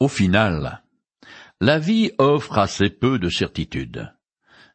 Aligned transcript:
Au 0.00 0.08
final, 0.08 0.82
la 1.60 1.78
vie 1.78 2.12
offre 2.16 2.56
assez 2.56 2.88
peu 2.88 3.18
de 3.18 3.28
certitudes. 3.28 4.10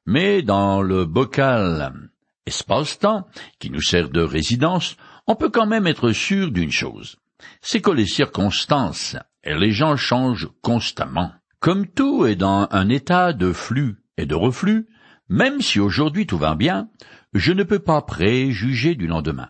Mais 0.06 0.44
dans 0.44 0.84
le 0.84 1.06
bocal 1.06 2.12
espace-temps, 2.46 3.28
qui 3.58 3.72
nous 3.72 3.82
sert 3.82 4.10
de 4.10 4.22
résidence, 4.22 4.98
on 5.26 5.36
peut 5.36 5.50
quand 5.50 5.66
même 5.66 5.88
être 5.88 6.12
sûr 6.12 6.52
d'une 6.52 6.72
chose. 6.72 7.18
C'est 7.60 7.82
que 7.82 7.90
les 7.90 8.06
circonstances 8.06 9.18
et 9.44 9.56
les 9.56 9.72
gens 9.72 9.98
changent 9.98 10.50
constamment. 10.62 11.32
Comme 11.60 11.88
tout 11.88 12.28
est 12.28 12.36
dans 12.36 12.68
un 12.70 12.88
état 12.90 13.34
de 13.34 13.52
flux 13.52 13.96
et 14.18 14.28
de 14.28 14.36
reflux, 14.36 14.88
même 15.28 15.60
si 15.60 15.80
aujourd'hui 15.80 16.28
tout 16.28 16.38
va 16.38 16.54
bien, 16.54 16.88
je 17.34 17.52
ne 17.52 17.64
peux 17.64 17.80
pas 17.80 18.04
préjuger 18.04 18.94
du 18.94 19.08
lendemain. 19.08 19.50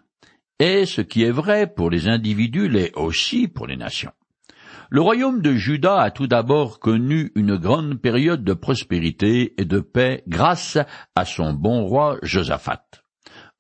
Et 0.59 0.85
ce 0.85 1.01
qui 1.01 1.23
est 1.23 1.31
vrai 1.31 1.67
pour 1.67 1.89
les 1.89 2.07
individus 2.07 2.69
l'est 2.69 2.95
aussi 2.95 3.49
pour 3.49 3.67
les 3.67 3.75
nations. 3.75 4.13
Le 4.91 5.01
royaume 5.01 5.41
de 5.41 5.53
Juda 5.53 5.99
a 6.01 6.11
tout 6.11 6.27
d'abord 6.27 6.79
connu 6.79 7.31
une 7.35 7.57
grande 7.57 7.99
période 7.99 8.43
de 8.43 8.53
prospérité 8.53 9.59
et 9.59 9.65
de 9.65 9.79
paix 9.79 10.23
grâce 10.27 10.77
à 11.15 11.25
son 11.25 11.53
bon 11.53 11.85
roi 11.85 12.17
Josaphat, 12.21 12.85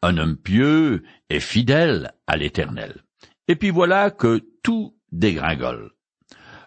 un 0.03 0.17
homme 0.17 0.37
pieux 0.37 1.03
et 1.31 1.39
fidèle 1.39 2.11
à 2.27 2.37
l'Éternel. 2.37 3.01
Et 3.47 3.55
puis 3.55 3.71
voilà 3.71 4.11
que 4.11 4.41
tout 4.61 4.95
dégringole. 5.11 5.91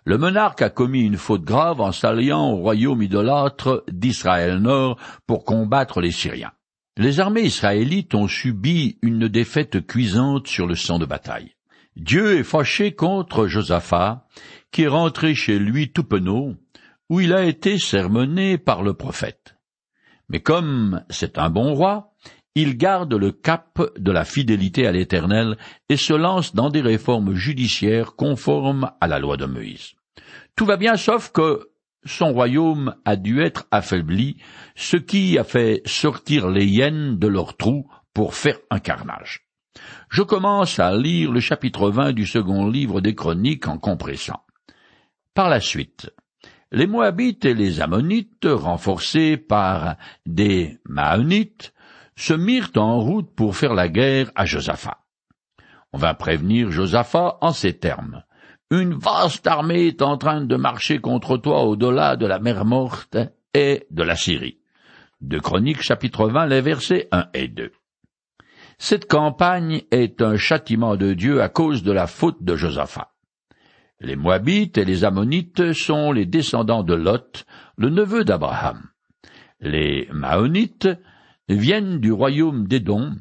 Le 0.05 0.19
monarque 0.19 0.62
a 0.62 0.70
commis 0.70 1.03
une 1.03 1.19
faute 1.19 1.45
grave 1.45 1.81
en 1.81 1.93
s'alliant 1.93 2.51
au 2.51 2.56
royaume 2.56 3.03
idolâtre 3.03 3.84
d'Israël 3.93 4.56
Nord 4.59 4.98
pour 5.27 5.45
combattre 5.45 6.01
les 6.01 6.12
Syriens. 6.12 6.53
Les 6.97 7.20
armées 7.20 7.43
israélites 7.43 8.15
ont 8.15 8.27
subi 8.27 8.98
une 9.03 9.29
défaite 9.29 9.87
cuisante 9.87 10.48
sur 10.48 10.67
le 10.67 10.75
champ 10.75 10.98
de 10.98 11.06
bataille. 11.06 11.53
Dieu 11.98 12.38
est 12.38 12.45
fâché 12.45 12.93
contre 12.93 13.48
Josaphat, 13.48 14.25
qui 14.70 14.83
est 14.83 14.89
rentré 14.89 15.34
chez 15.34 15.59
lui 15.59 15.91
tout 15.91 16.05
penaud, 16.05 16.55
où 17.11 17.20
il 17.20 17.33
a 17.33 17.45
été 17.45 17.77
sermonné 17.79 18.56
par 18.56 18.84
le 18.84 18.95
prophète. 18.95 19.56
Mais 20.28 20.39
comme 20.39 21.03
c'est 21.11 21.39
un 21.39 21.50
bon 21.50 21.75
roi, 21.75 22.14
il 22.55 22.77
garde 22.77 23.12
le 23.14 23.33
cap 23.33 23.81
de 23.98 24.12
la 24.12 24.25
fidélité 24.25 24.86
à 24.86 24.92
l'Éternel 24.92 25.56
et 25.89 25.97
se 25.97 26.12
lance 26.12 26.55
dans 26.55 26.70
des 26.70 26.83
réformes 26.83 27.34
judiciaires 27.34 28.14
conformes 28.14 28.92
à 29.01 29.08
la 29.08 29.19
loi 29.19 29.36
de 29.36 29.47
Moïse. 29.47 29.95
Tout 30.55 30.67
va 30.67 30.77
bien 30.77 30.97
sauf 30.97 31.33
que 31.33 31.70
son 32.05 32.33
royaume 32.33 32.95
a 33.05 33.17
dû 33.17 33.42
être 33.42 33.67
affaibli, 33.73 34.36
ce 34.77 34.97
qui 34.97 35.36
a 35.36 35.42
fait 35.42 35.83
sortir 35.84 36.48
les 36.48 36.67
hyènes 36.67 37.19
de 37.19 37.27
leurs 37.27 37.56
trous 37.56 37.91
pour 38.14 38.34
faire 38.34 38.58
un 38.70 38.78
carnage. 38.78 39.48
Je 40.09 40.23
commence 40.23 40.79
à 40.79 40.97
lire 40.97 41.33
le 41.33 41.41
chapitre 41.41 41.91
20 41.91 42.12
du 42.12 42.27
second 42.27 42.69
livre 42.69 43.01
des 43.01 43.15
Chroniques 43.15 43.69
en 43.69 43.79
compressant. 43.79 44.43
Par 45.35 45.48
la 45.48 45.61
suite, 45.61 46.11
les 46.73 46.87
Moabites 46.87 47.45
et 47.45 47.55
les 47.55 47.81
Ammonites, 47.81 48.47
renforcés 48.47 49.37
par 49.37 49.97
des 50.27 50.79
Maonites, 50.87 51.73
se 52.17 52.35
mirent 52.35 52.73
en 52.77 53.01
route 53.01 53.35
pour 53.35 53.57
faire 53.57 53.75
la 53.75 53.89
guerre 53.89 54.31
à 54.35 54.45
Josaphat. 54.45 54.98
On 55.92 55.98
va 55.98 56.15
prévenir 56.15 56.70
Josaphat 56.70 57.39
en 57.41 57.53
ces 57.53 57.79
termes. 57.79 58.23
Une 58.70 58.95
vaste 58.95 59.47
armée 59.47 59.87
est 59.87 60.03
en 60.03 60.19
train 60.19 60.42
de 60.42 60.57
marcher 60.57 60.98
contre 60.98 61.39
toi 61.39 61.63
au-delà 61.63 62.17
de 62.17 62.27
la 62.27 62.39
mer 62.39 62.67
morte 62.67 63.17
et 63.55 63.87
de 63.91 64.03
la 64.03 64.17
Syrie. 64.17 64.59
De 65.23 65.39
Chroniques 65.39 65.83
chapitre 65.83 66.29
20, 66.29 66.47
les 66.47 66.61
versets 66.61 67.09
1 67.11 67.29
et 67.33 67.48
2. 67.48 67.73
Cette 68.81 69.09
campagne 69.09 69.83
est 69.91 70.23
un 70.23 70.37
châtiment 70.37 70.97
de 70.97 71.12
Dieu 71.12 71.43
à 71.43 71.48
cause 71.48 71.83
de 71.83 71.91
la 71.91 72.07
faute 72.07 72.45
de 72.45 72.55
Josaphat. 72.55 73.12
Les 74.01 74.15
Moabites 74.15 74.79
et 74.79 74.85
les 74.85 75.05
Ammonites 75.05 75.73
sont 75.73 76.12
les 76.12 76.27
descendants 76.27 76.85
de 76.85 76.95
Lot, 76.95 77.45
le 77.77 77.91
neveu 77.91 78.25
d'Abraham. 78.25 78.85
Les 79.61 80.09
Maonites 80.12 80.89
viennent 81.48 81.98
du 81.98 82.12
royaume 82.12 82.69
d'Édom, 82.69 83.17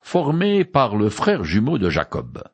formé 0.00 0.64
par 0.64 0.94
le 0.94 1.08
frère 1.08 1.42
jumeau 1.42 1.78
de 1.78 1.90
Jacob. 1.90 2.44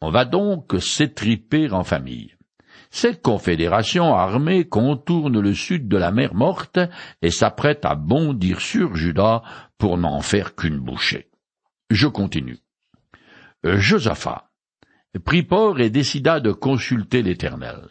On 0.00 0.10
va 0.10 0.24
donc 0.24 0.76
s'étriper 0.80 1.72
en 1.72 1.82
famille. 1.82 2.36
Cette 2.92 3.20
confédération 3.20 4.14
armée 4.14 4.64
contourne 4.64 5.40
le 5.40 5.54
sud 5.54 5.88
de 5.88 5.96
la 5.96 6.12
mer 6.12 6.34
morte 6.34 6.78
et 7.20 7.32
s'apprête 7.32 7.84
à 7.84 7.96
bondir 7.96 8.60
sur 8.60 8.94
Juda 8.94 9.42
pour 9.76 9.98
n'en 9.98 10.20
faire 10.20 10.54
qu'une 10.54 10.78
bouchée. 10.78 11.29
Je 11.90 12.06
continue. 12.06 12.58
Josaphat 13.64 14.48
prit 15.24 15.42
port 15.42 15.80
et 15.80 15.90
décida 15.90 16.38
de 16.38 16.52
consulter 16.52 17.22
l'Éternel. 17.22 17.88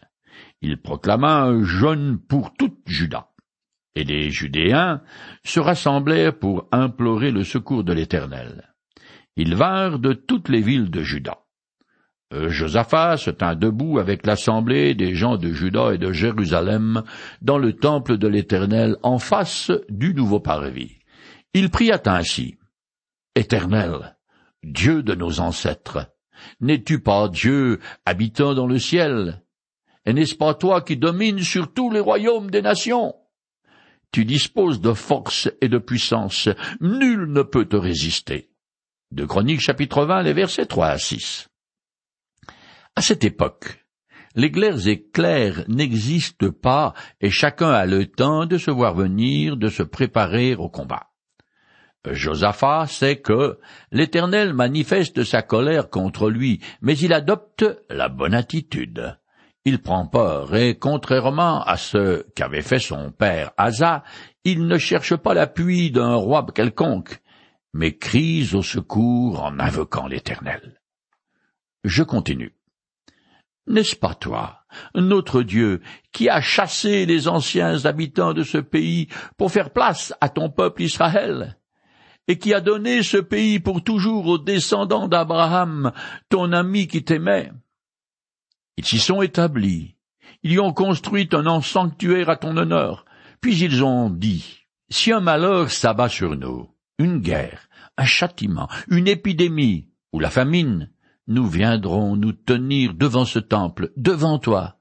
Il 0.62 0.82
proclama 0.82 1.42
un 1.42 1.64
jeûne 1.64 2.18
pour 2.18 2.54
toute 2.54 2.80
Juda. 2.86 3.28
Et 3.96 4.06
les 4.06 4.30
Judéens 4.30 5.02
se 5.44 5.60
rassemblèrent 5.60 6.38
pour 6.38 6.68
implorer 6.72 7.32
le 7.32 7.44
secours 7.44 7.84
de 7.84 7.92
l'Éternel. 7.92 8.74
Ils 9.36 9.56
vinrent 9.56 10.00
de 10.00 10.14
toutes 10.14 10.48
les 10.48 10.62
villes 10.62 10.90
de 10.90 11.02
Juda. 11.02 11.40
Josaphat 12.32 13.18
se 13.18 13.32
tint 13.32 13.56
debout 13.56 14.00
avec 14.00 14.26
l'assemblée 14.26 14.94
des 14.94 15.16
gens 15.16 15.38
de 15.38 15.52
Juda 15.52 15.94
et 15.94 15.98
de 15.98 16.12
Jérusalem 16.12 17.04
dans 17.42 17.58
le 17.58 17.74
temple 17.74 18.18
de 18.18 18.28
l'Éternel 18.28 18.96
en 19.02 19.18
face 19.18 19.72
du 19.90 20.14
nouveau 20.14 20.40
parvis. 20.40 21.00
Il 21.54 21.70
pria 21.72 22.00
ainsi. 22.06 22.59
Éternel, 23.40 24.18
Dieu 24.64 25.02
de 25.02 25.16
nos 25.16 25.40
ancêtres, 25.40 26.14
n'es-tu 26.60 27.00
pas 27.00 27.30
Dieu 27.30 27.80
habitant 28.06 28.54
dans 28.54 28.68
le 28.68 28.80
ciel? 28.80 29.46
Et 30.06 30.12
n'est-ce 30.12 30.36
pas 30.36 30.54
toi 30.54 30.82
qui 30.82 30.98
domines 30.98 31.40
sur 31.40 31.74
tous 31.74 31.90
les 31.90 32.02
royaumes 32.02 32.52
des 32.52 32.62
nations? 32.62 33.16
Tu 34.12 34.26
disposes 34.26 34.82
de 34.82 34.92
force 34.92 35.50
et 35.62 35.70
de 35.70 35.78
puissance, 35.78 36.50
nul 36.82 37.32
ne 37.32 37.42
peut 37.42 37.64
te 37.64 37.78
résister. 37.78 38.52
De 39.12 39.24
Chroniques 39.24 39.62
chapitre 39.62 40.04
20, 40.04 40.24
les 40.24 40.34
versets 40.34 40.66
3 40.66 40.88
à 40.88 40.98
6. 40.98 41.48
À 42.98 43.02
cette 43.02 43.24
époque, 43.24 43.86
les 44.36 44.52
glaires 44.52 44.86
éclairs 44.86 45.64
n'existent 45.70 46.52
pas 46.52 46.94
et 47.22 47.32
chacun 47.32 47.72
a 47.72 47.86
le 47.86 48.06
temps 48.06 48.46
de 48.46 48.58
se 48.58 48.70
voir 48.70 48.96
venir, 48.96 49.56
de 49.56 49.70
se 49.70 49.84
préparer 49.84 50.56
au 50.56 50.68
combat. 50.68 51.09
Josaphat 52.06 52.88
sait 52.88 53.18
que 53.18 53.60
l'Éternel 53.92 54.54
manifeste 54.54 55.24
sa 55.24 55.42
colère 55.42 55.90
contre 55.90 56.30
lui, 56.30 56.62
mais 56.82 56.98
il 56.98 57.14
adopte 57.14 57.66
la 57.90 58.08
bonne 58.10 58.34
attitude. 58.34 59.18
Il 59.66 59.82
prend 59.82 60.08
peur, 60.08 60.56
et 60.56 60.78
contrairement 60.78 61.62
à 61.64 61.76
ce 61.76 62.26
qu'avait 62.36 62.62
fait 62.62 62.80
son 62.80 63.12
père 63.12 63.52
Asa, 63.58 64.04
il 64.46 64.66
ne 64.68 64.78
cherche 64.78 65.16
pas 65.16 65.34
l'appui 65.34 65.92
d'un 65.92 66.16
roi 66.16 66.46
quelconque, 66.56 67.20
mais 67.74 67.98
crie 67.98 68.50
au 68.54 68.62
secours 68.62 69.44
en 69.44 69.60
invoquant 69.60 70.08
l'Éternel. 70.08 70.82
Je 71.84 72.04
continue. 72.04 72.56
N'est-ce 73.68 73.96
pas 73.96 74.16
toi, 74.16 74.62
notre 74.96 75.44
Dieu, 75.44 75.82
qui 76.12 76.30
a 76.30 76.42
chassé 76.42 77.06
les 77.06 77.28
anciens 77.28 77.86
habitants 77.86 78.34
de 78.34 78.44
ce 78.44 78.58
pays 78.58 79.10
pour 79.38 79.52
faire 79.52 79.72
place 79.72 80.14
à 80.22 80.30
ton 80.30 80.50
peuple 80.50 80.82
Israël? 80.82 81.59
Et 82.30 82.38
qui 82.38 82.54
a 82.54 82.62
donné 82.62 83.02
ce 83.02 83.18
pays 83.18 83.60
pour 83.60 83.84
toujours 83.84 84.28
aux 84.28 84.38
descendants 84.38 85.08
d'Abraham, 85.08 85.92
ton 86.30 86.54
ami 86.54 86.88
qui 86.88 87.04
t'aimait. 87.04 87.52
Ils 88.78 88.86
s'y 88.86 89.00
sont 89.00 89.24
établis, 89.24 89.96
ils 90.44 90.54
y 90.54 90.60
ont 90.60 90.72
construit 90.72 91.28
un 91.34 91.62
sanctuaire 91.62 92.30
à 92.30 92.38
ton 92.38 92.56
honneur, 92.56 93.04
puis 93.42 93.60
ils 93.60 93.84
ont 93.84 94.12
dit, 94.12 94.60
si 94.90 95.12
un 95.12 95.22
malheur 95.22 95.72
s'abat 95.72 96.08
sur 96.08 96.36
nous, 96.36 96.70
une 97.00 97.18
guerre, 97.18 97.68
un 97.98 98.06
châtiment, 98.06 98.70
une 98.90 99.08
épidémie, 99.08 99.88
ou 100.14 100.20
la 100.20 100.30
famine, 100.30 100.92
nous 101.28 101.48
viendrons 101.48 102.16
nous 102.16 102.34
tenir 102.34 102.94
devant 102.94 103.26
ce 103.26 103.40
temple, 103.40 103.92
devant 103.98 104.38
toi, 104.38 104.78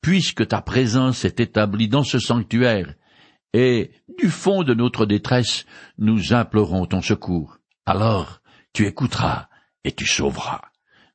puisque 0.00 0.48
ta 0.48 0.62
présence 0.62 1.24
est 1.24 1.38
établie 1.38 1.88
dans 1.88 2.04
ce 2.04 2.18
sanctuaire, 2.18 2.92
et 3.52 3.90
du 4.18 4.28
fond 4.28 4.62
de 4.62 4.74
notre 4.74 5.06
détresse, 5.06 5.64
nous 5.98 6.32
implorons 6.32 6.86
ton 6.86 7.00
secours. 7.00 7.58
Alors 7.86 8.40
tu 8.72 8.86
écouteras 8.86 9.48
et 9.84 9.92
tu 9.92 10.06
sauveras. 10.06 10.60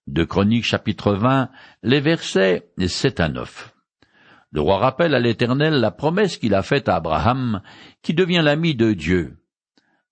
De 0.08 0.24
Chroniques 0.24 0.66
chapitre 0.66 1.14
20, 1.14 1.50
les 1.84 2.02
versets 2.02 2.72
7 2.78 3.20
à 3.20 3.30
9. 3.30 3.74
Le 4.52 4.62
roi 4.62 4.78
rappelle 4.78 5.16
à 5.16 5.20
l'Éternel 5.20 5.76
la 5.76 5.92
promesse 5.92 6.38
qu'il 6.38 6.54
a 6.54 6.62
faite 6.62 6.90
à 6.90 6.96
Abraham, 6.96 7.62
qui 8.02 8.14
devient 8.14 8.42
l'ami 8.44 8.76
de 8.76 8.94
Dieu. 8.94 9.38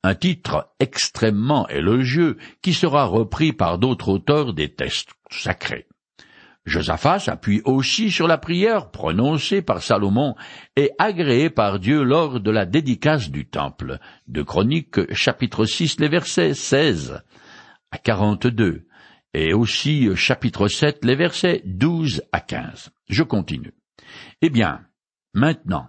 Un 0.03 0.15
titre 0.15 0.73
extrêmement 0.79 1.67
élogieux 1.67 2.37
qui 2.63 2.73
sera 2.73 3.05
repris 3.05 3.53
par 3.53 3.77
d'autres 3.77 4.09
auteurs 4.09 4.53
des 4.53 4.73
textes 4.73 5.11
sacrés. 5.29 5.87
Josaphat 6.65 7.19
s'appuie 7.19 7.61
aussi 7.65 8.11
sur 8.11 8.27
la 8.27 8.37
prière 8.37 8.91
prononcée 8.91 9.61
par 9.63 9.81
Salomon 9.81 10.35
et 10.75 10.91
agréée 10.99 11.49
par 11.49 11.79
Dieu 11.79 12.03
lors 12.03 12.39
de 12.39 12.51
la 12.51 12.67
dédicace 12.67 13.31
du 13.31 13.47
temple. 13.47 13.97
De 14.27 14.43
Chroniques 14.43 15.11
chapitre 15.13 15.65
6 15.65 15.99
les 15.99 16.07
versets 16.07 16.53
16 16.53 17.23
à 17.91 17.97
42 17.97 18.85
et 19.33 19.53
aussi 19.53 20.15
chapitre 20.15 20.67
7 20.67 21.03
les 21.03 21.15
versets 21.15 21.63
12 21.65 22.23
à 22.31 22.41
15. 22.41 22.91
Je 23.09 23.23
continue. 23.23 23.73
Eh 24.43 24.49
bien, 24.49 24.81
maintenant, 25.33 25.87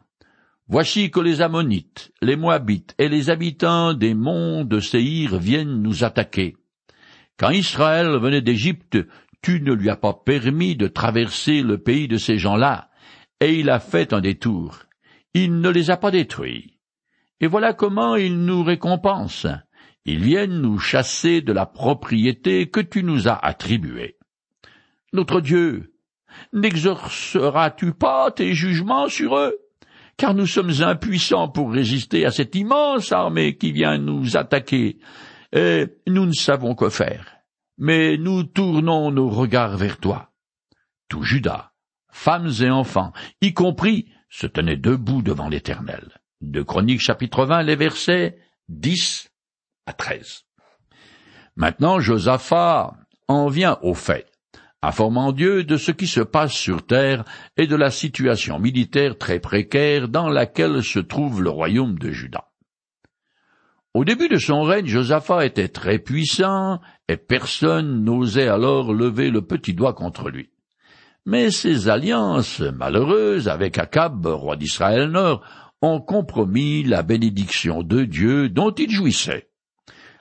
voici 0.69 1.11
que 1.11 1.21
les 1.21 1.43
Ammonites, 1.43 2.13
les 2.23 2.37
Moabites 2.37 2.95
et 2.99 3.11
les 3.11 3.29
habitants 3.29 3.93
des 3.93 4.15
monts 4.15 4.65
de 4.65 4.81
Séhir 4.81 5.39
viennent 5.39 5.83
nous 5.83 6.03
attaquer. 6.03 6.57
Quand 7.39 7.51
Israël 7.51 8.19
venait 8.19 8.43
d'Égypte, 8.43 8.99
tu 9.43 9.61
ne 9.61 9.73
lui 9.73 9.91
as 9.91 9.97
pas 9.97 10.15
permis 10.15 10.77
de 10.77 10.87
traverser 10.87 11.63
le 11.63 11.79
pays 11.79 12.09
de 12.09 12.17
ces 12.17 12.39
gens-là, 12.39 12.91
et 13.41 13.59
il 13.59 13.71
a 13.71 13.81
fait 13.81 14.13
un 14.13 14.21
détour. 14.21 14.79
Il 15.35 15.61
ne 15.61 15.69
les 15.69 15.91
a 15.91 15.97
pas 15.97 16.13
détruits. 16.13 16.79
Et 17.41 17.49
voilà 17.49 17.73
comment 17.73 18.15
il 18.15 18.45
nous 18.45 18.63
récompense. 18.63 19.47
Ils 20.05 20.23
viennent 20.23 20.61
nous 20.61 20.79
chasser 20.79 21.41
de 21.41 21.53
la 21.53 21.67
propriété 21.67 22.71
que 22.71 22.81
tu 22.81 23.03
nous 23.03 23.29
as 23.29 23.35
attribuée. 23.35 24.17
Notre 25.13 25.41
Dieu, 25.41 25.95
n'exorceras-tu 26.53 27.93
pas 27.93 28.31
tes 28.31 28.55
jugements 28.55 29.09
sur 29.09 29.37
eux? 29.37 29.59
Car 30.17 30.35
nous 30.35 30.47
sommes 30.47 30.83
impuissants 30.83 31.49
pour 31.49 31.73
résister 31.73 32.25
à 32.27 32.31
cette 32.31 32.55
immense 32.55 33.11
armée 33.11 33.57
qui 33.57 33.73
vient 33.73 33.99
nous 33.99 34.37
attaquer, 34.37 34.99
et 35.53 35.87
nous 36.07 36.27
ne 36.27 36.33
savons 36.33 36.75
que 36.75 36.91
faire. 36.91 37.42
Mais 37.79 38.17
nous 38.17 38.45
tournons 38.45 39.11
nos 39.11 39.29
regards 39.29 39.77
vers 39.77 39.99
toi. 39.99 40.31
Tout 41.09 41.23
Judas, 41.23 41.73
femmes 42.11 42.53
et 42.61 42.71
enfants, 42.71 43.13
y 43.41 43.55
compris, 43.55 44.09
se 44.29 44.47
tenaient 44.47 44.77
debout 44.77 45.23
devant 45.23 45.49
l'Éternel. 45.49 46.21
De 46.41 46.63
Chroniques 46.63 47.01
chapitre 47.01 47.45
20, 47.45 47.63
les 47.63 47.77
versets 47.77 48.39
10 48.69 49.31
à 49.87 49.93
13. 49.93 50.45
Maintenant, 51.57 52.01
Josaphat 52.01 52.95
en 53.29 53.49
vient 53.49 53.79
au 53.83 53.95
fait, 53.95 54.27
informant 54.81 55.33
Dieu 55.33 55.65
de 55.65 55.77
ce 55.77 55.93
qui 55.93 56.07
se 56.07 56.21
passe 56.21 56.53
sur 56.53 56.85
terre 56.87 57.25
et 57.57 57.67
de 57.67 57.77
la 57.77 57.91
situation 57.91 58.59
militaire 58.59 59.19
très 59.19 59.39
précaire 59.39 60.09
dans 60.09 60.29
laquelle 60.29 60.83
se 60.83 60.99
trouve 60.99 61.43
le 61.43 61.51
royaume 61.51 61.99
de 61.99 62.11
Juda. 62.11 62.52
Au 63.95 64.07
début 64.07 64.29
de 64.29 64.39
son 64.39 64.63
règne, 64.63 64.87
Josaphat 64.87 65.45
était 65.45 65.69
très 65.69 65.99
puissant, 65.99 66.81
et 67.09 67.19
personne 67.19 68.03
n'osait 68.05 68.49
alors 68.49 68.95
lever 68.95 69.31
le 69.31 69.43
petit 69.43 69.75
doigt 69.75 69.93
contre 69.93 70.31
lui. 70.31 70.49
Mais 71.27 71.51
ses 71.51 71.91
alliances 71.91 72.61
malheureuses 72.61 73.49
avec 73.49 73.77
Akab, 73.77 74.25
roi 74.25 74.57
d'Israël 74.57 75.11
Nord, 75.11 75.45
ont 75.83 76.01
compromis 76.01 76.85
la 76.85 77.03
bénédiction 77.03 77.83
de 77.83 78.05
Dieu 78.05 78.49
dont 78.49 78.73
il 78.73 78.91
jouissait. 78.91 79.51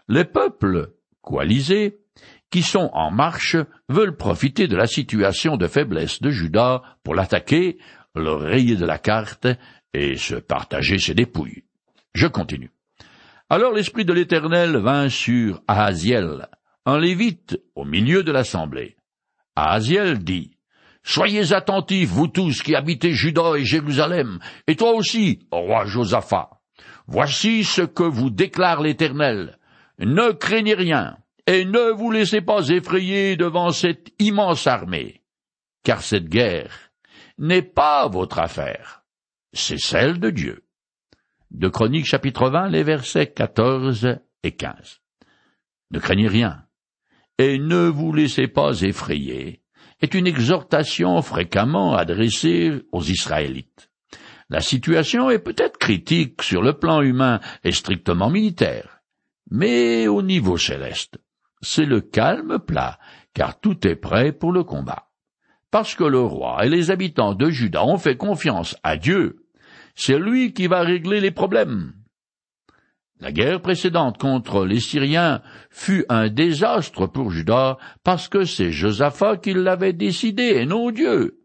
Les 0.10 0.26
peuples 0.26 0.94
coalisés 1.22 2.02
qui 2.50 2.64
sont 2.64 2.90
en 2.92 3.10
marche 3.10 3.56
veulent 3.88 4.18
profiter 4.18 4.68
de 4.68 4.76
la 4.76 4.88
situation 4.88 5.56
de 5.56 5.68
faiblesse 5.68 6.22
de 6.22 6.30
Judas 6.30 6.82
pour 7.04 7.16
l'attaquer, 7.16 7.78
le 8.16 8.34
rayer 8.34 8.76
de 8.76 8.86
la 8.86 8.98
carte 8.98 9.48
et 9.94 10.18
se 10.18 10.36
partager 10.36 10.98
ses 10.98 11.14
dépouilles. 11.14 11.64
Je 12.14 12.28
continue. 12.28 12.72
Alors 13.52 13.74
l'Esprit 13.74 14.06
de 14.06 14.14
l'Éternel 14.14 14.78
vint 14.78 15.10
sur 15.10 15.62
Ahaziel, 15.68 16.48
un 16.86 16.98
lévite 16.98 17.60
au 17.76 17.84
milieu 17.84 18.24
de 18.24 18.32
l'assemblée. 18.32 18.96
Ahaziel 19.58 20.20
dit, 20.20 20.52
Soyez 21.04 21.52
attentifs, 21.52 22.08
vous 22.08 22.30
tous 22.30 22.64
qui 22.64 22.76
habitez 22.76 23.12
Juda 23.12 23.58
et 23.58 23.66
Jérusalem, 23.66 24.40
et 24.68 24.78
toi 24.78 24.94
aussi, 24.94 25.50
roi 25.52 25.86
Josaphat. 25.86 26.62
Voici 27.08 27.66
ce 27.66 27.82
que 27.82 28.04
vous 28.04 28.30
déclare 28.30 28.82
l'Éternel. 28.82 29.60
Ne 30.00 30.32
craignez 30.32 30.76
rien, 30.76 31.18
et 31.46 31.66
ne 31.66 31.92
vous 31.92 32.10
laissez 32.10 32.40
pas 32.40 32.70
effrayer 32.70 33.36
devant 33.36 33.72
cette 33.72 34.14
immense 34.18 34.66
armée, 34.66 35.24
car 35.84 36.04
cette 36.04 36.30
guerre 36.30 36.94
n'est 37.38 37.64
pas 37.64 38.08
votre 38.08 38.40
affaire, 38.40 39.04
c'est 39.52 39.78
celle 39.78 40.22
de 40.22 40.30
Dieu 40.30 40.64
de 41.52 41.68
Chroniques 41.68 42.06
chapitre 42.06 42.50
20, 42.50 42.70
les 42.70 42.84
versets 42.84 43.28
14 43.28 44.18
et 44.44 44.52
15. 44.54 45.02
Ne 45.92 46.00
craignez 46.00 46.28
rien, 46.28 46.64
et 47.38 47.60
ne 47.60 47.88
vous 47.88 48.14
laissez 48.14 48.48
pas 48.48 48.82
effrayer, 48.82 49.62
est 50.02 50.14
une 50.14 50.28
exhortation 50.28 51.22
fréquemment 51.22 51.94
adressée 51.94 52.72
aux 52.92 53.04
Israélites. 53.04 53.90
La 54.50 54.62
situation 54.62 55.30
est 55.30 55.40
peut-être 55.40 55.78
critique 55.78 56.42
sur 56.42 56.62
le 56.62 56.74
plan 56.74 57.02
humain 57.02 57.40
et 57.64 57.72
strictement 57.72 58.30
militaire, 58.30 59.02
mais 59.50 60.08
au 60.08 60.22
niveau 60.22 60.58
céleste, 60.58 61.20
c'est 61.62 61.86
le 61.86 62.02
calme 62.02 62.60
plat, 62.60 62.98
car 63.34 63.60
tout 63.60 63.86
est 63.88 63.96
prêt 63.96 64.32
pour 64.32 64.52
le 64.52 64.64
combat. 64.64 65.10
Parce 65.70 65.96
que 65.96 66.04
le 66.04 66.20
roi 66.20 66.66
et 66.66 66.70
les 66.70 66.92
habitants 66.92 67.34
de 67.34 67.50
Juda 67.50 67.86
ont 67.86 67.98
fait 67.98 68.18
confiance 68.18 68.76
à 68.84 68.98
Dieu 68.98 69.41
c'est 70.02 70.18
lui 70.18 70.52
qui 70.52 70.66
va 70.66 70.82
régler 70.82 71.22
les 71.22 71.30
problèmes. 71.30 71.94
La 73.20 73.32
guerre 73.32 73.62
précédente 73.62 74.18
contre 74.18 74.66
les 74.66 74.80
Syriens 74.80 75.44
fut 75.70 76.06
un 76.10 76.28
désastre 76.28 77.06
pour 77.06 77.30
Judas 77.30 77.78
parce 78.04 78.28
que 78.28 78.44
c'est 78.44 78.72
Josaphat 78.72 79.38
qui 79.38 79.54
l'avait 79.54 79.94
décidé 79.94 80.56
et 80.56 80.66
non 80.66 80.90
Dieu. 80.90 81.38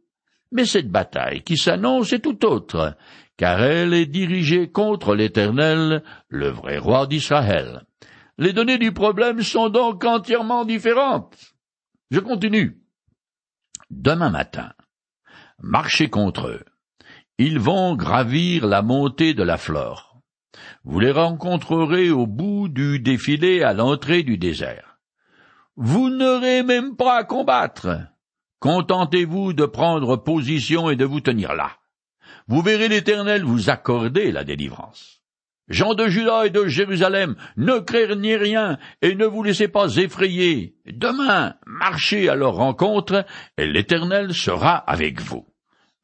Mais 0.52 0.64
cette 0.64 0.90
bataille 0.90 1.42
qui 1.42 1.58
s'annonce 1.58 2.14
est 2.14 2.20
tout 2.20 2.46
autre, 2.46 2.96
car 3.36 3.62
elle 3.62 3.92
est 3.92 4.06
dirigée 4.06 4.70
contre 4.70 5.14
l'Éternel, 5.14 6.02
le 6.28 6.48
vrai 6.48 6.78
roi 6.78 7.06
d'Israël. 7.06 7.82
Les 8.38 8.54
données 8.54 8.78
du 8.78 8.92
problème 8.92 9.42
sont 9.42 9.68
donc 9.68 10.02
entièrement 10.02 10.64
différentes. 10.64 11.36
Je 12.10 12.20
continue. 12.20 12.80
Demain 13.90 14.30
matin, 14.30 14.72
marchez 15.58 16.08
contre 16.08 16.46
eux 16.46 16.64
ils 17.38 17.58
vont 17.58 17.94
gravir 17.96 18.66
la 18.66 18.80
montée 18.80 19.34
de 19.34 19.42
la 19.42 19.58
Flore. 19.58 20.20
Vous 20.84 21.00
les 21.00 21.10
rencontrerez 21.10 22.10
au 22.10 22.26
bout 22.26 22.68
du 22.68 22.98
défilé 22.98 23.62
à 23.62 23.74
l'entrée 23.74 24.22
du 24.22 24.38
désert. 24.38 24.98
Vous 25.76 26.08
n'aurez 26.08 26.62
même 26.62 26.96
pas 26.96 27.18
à 27.18 27.24
combattre. 27.24 27.98
Contentez-vous 28.60 29.52
de 29.52 29.66
prendre 29.66 30.16
position 30.16 30.88
et 30.88 30.96
de 30.96 31.04
vous 31.04 31.20
tenir 31.20 31.54
là. 31.54 31.72
Vous 32.48 32.62
verrez 32.62 32.88
l'Éternel 32.88 33.44
vous 33.44 33.68
accorder 33.68 34.32
la 34.32 34.44
délivrance. 34.44 35.20
Jean 35.68 35.92
de 35.92 36.08
Juda 36.08 36.46
et 36.46 36.50
de 36.50 36.66
Jérusalem, 36.66 37.34
ne 37.58 37.80
craignez 37.80 38.36
rien 38.36 38.78
et 39.02 39.14
ne 39.14 39.26
vous 39.26 39.42
laissez 39.42 39.68
pas 39.68 39.94
effrayer. 39.96 40.76
Demain, 40.86 41.56
marchez 41.66 42.30
à 42.30 42.34
leur 42.34 42.54
rencontre 42.54 43.26
et 43.58 43.66
l'Éternel 43.66 44.32
sera 44.32 44.76
avec 44.76 45.20
vous 45.20 45.46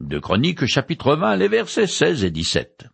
de 0.03 0.19
Chroniques 0.19 0.67
chapitre 0.67 1.15
20, 1.15 1.37
les 1.37 1.47
versets 1.47 1.87
16 1.87 2.25
et 2.25 2.31
17. 2.33 2.87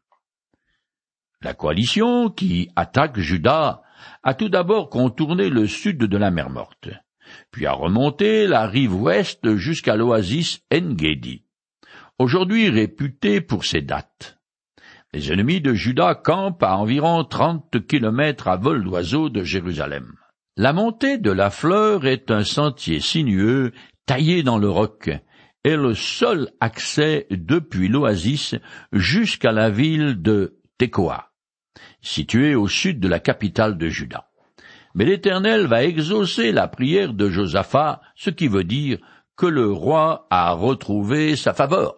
La 1.40 1.54
coalition 1.54 2.28
qui 2.28 2.68
attaque 2.76 3.18
Juda 3.18 3.80
a 4.22 4.34
tout 4.34 4.50
d'abord 4.50 4.90
contourné 4.90 5.48
le 5.48 5.66
sud 5.66 5.98
de 5.98 6.16
la 6.18 6.30
mer 6.30 6.50
Morte, 6.50 6.90
puis 7.50 7.66
a 7.66 7.72
remonté 7.72 8.46
la 8.46 8.66
rive 8.66 8.94
ouest 8.94 9.56
jusqu'à 9.56 9.96
l'oasis 9.96 10.60
Engedi, 10.70 11.44
aujourd'hui 12.18 12.68
réputée 12.68 13.40
pour 13.40 13.64
ses 13.64 13.80
dates. 13.80 14.38
Les 15.14 15.32
ennemis 15.32 15.62
de 15.62 15.72
Juda 15.72 16.14
campent 16.14 16.62
à 16.62 16.76
environ 16.76 17.24
trente 17.24 17.86
kilomètres 17.86 18.48
à 18.48 18.56
vol 18.56 18.84
d'oiseau 18.84 19.30
de 19.30 19.42
Jérusalem. 19.42 20.12
La 20.58 20.74
montée 20.74 21.16
de 21.16 21.30
la 21.30 21.48
fleur 21.48 22.06
est 22.06 22.30
un 22.30 22.44
sentier 22.44 23.00
sinueux 23.00 23.72
taillé 24.04 24.42
dans 24.42 24.58
le 24.58 24.68
roc 24.68 25.10
est 25.64 25.76
le 25.76 25.94
seul 25.94 26.50
accès 26.60 27.26
depuis 27.30 27.88
l'oasis 27.88 28.54
jusqu'à 28.92 29.52
la 29.52 29.70
ville 29.70 30.22
de 30.22 30.58
Tekoa, 30.78 31.32
située 32.00 32.54
au 32.54 32.68
sud 32.68 33.00
de 33.00 33.08
la 33.08 33.20
capitale 33.20 33.76
de 33.76 33.88
Juda. 33.88 34.30
Mais 34.94 35.04
l'Éternel 35.04 35.66
va 35.66 35.84
exaucer 35.84 36.52
la 36.52 36.68
prière 36.68 37.14
de 37.14 37.28
Josaphat, 37.28 38.00
ce 38.14 38.30
qui 38.30 38.48
veut 38.48 38.64
dire 38.64 38.98
que 39.36 39.46
le 39.46 39.70
roi 39.70 40.26
a 40.30 40.52
retrouvé 40.52 41.36
sa 41.36 41.52
faveur. 41.52 41.96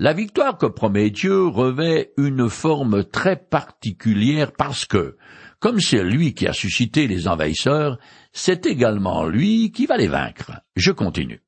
La 0.00 0.12
victoire 0.12 0.58
que 0.58 0.66
promet 0.66 1.10
Dieu 1.10 1.46
revêt 1.46 2.12
une 2.16 2.48
forme 2.48 3.04
très 3.04 3.36
particulière 3.36 4.52
parce 4.52 4.86
que, 4.86 5.16
comme 5.58 5.80
c'est 5.80 6.04
lui 6.04 6.34
qui 6.34 6.46
a 6.46 6.52
suscité 6.52 7.08
les 7.08 7.26
envahisseurs, 7.26 7.98
c'est 8.32 8.66
également 8.66 9.26
lui 9.26 9.72
qui 9.72 9.86
va 9.86 9.96
les 9.96 10.06
vaincre. 10.06 10.52
Je 10.76 10.92
continue. 10.92 11.42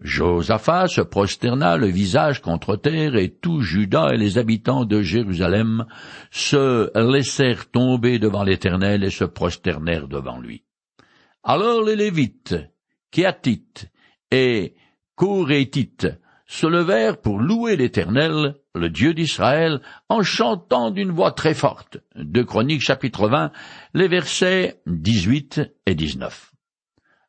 Josaphat 0.00 0.88
se 0.88 1.00
prosterna 1.00 1.76
le 1.76 1.86
visage 1.86 2.42
contre 2.42 2.76
terre, 2.76 3.16
et 3.16 3.30
tout 3.30 3.60
Juda 3.60 4.12
et 4.12 4.16
les 4.16 4.38
habitants 4.38 4.84
de 4.84 5.02
Jérusalem 5.02 5.86
se 6.30 6.90
laissèrent 6.98 7.70
tomber 7.70 8.18
devant 8.18 8.42
l'Éternel 8.42 9.04
et 9.04 9.10
se 9.10 9.24
prosternèrent 9.24 10.08
devant 10.08 10.40
lui. 10.40 10.64
Alors 11.42 11.84
les 11.84 11.96
Lévites, 11.96 12.56
Kéatites 13.10 13.90
et 14.30 14.74
Korétites 15.14 16.08
se 16.46 16.66
levèrent 16.66 17.20
pour 17.20 17.38
louer 17.38 17.76
l'Éternel, 17.76 18.56
le 18.74 18.90
Dieu 18.90 19.14
d'Israël, 19.14 19.80
en 20.08 20.22
chantant 20.22 20.90
d'une 20.90 21.12
voix 21.12 21.32
très 21.32 21.54
forte. 21.54 21.98
De 22.16 22.42
Chroniques 22.42 22.82
chapitre 22.82 23.28
20, 23.28 23.52
les 23.94 24.08
versets 24.08 24.80
18 24.86 25.62
et 25.86 25.94
19. 25.94 26.53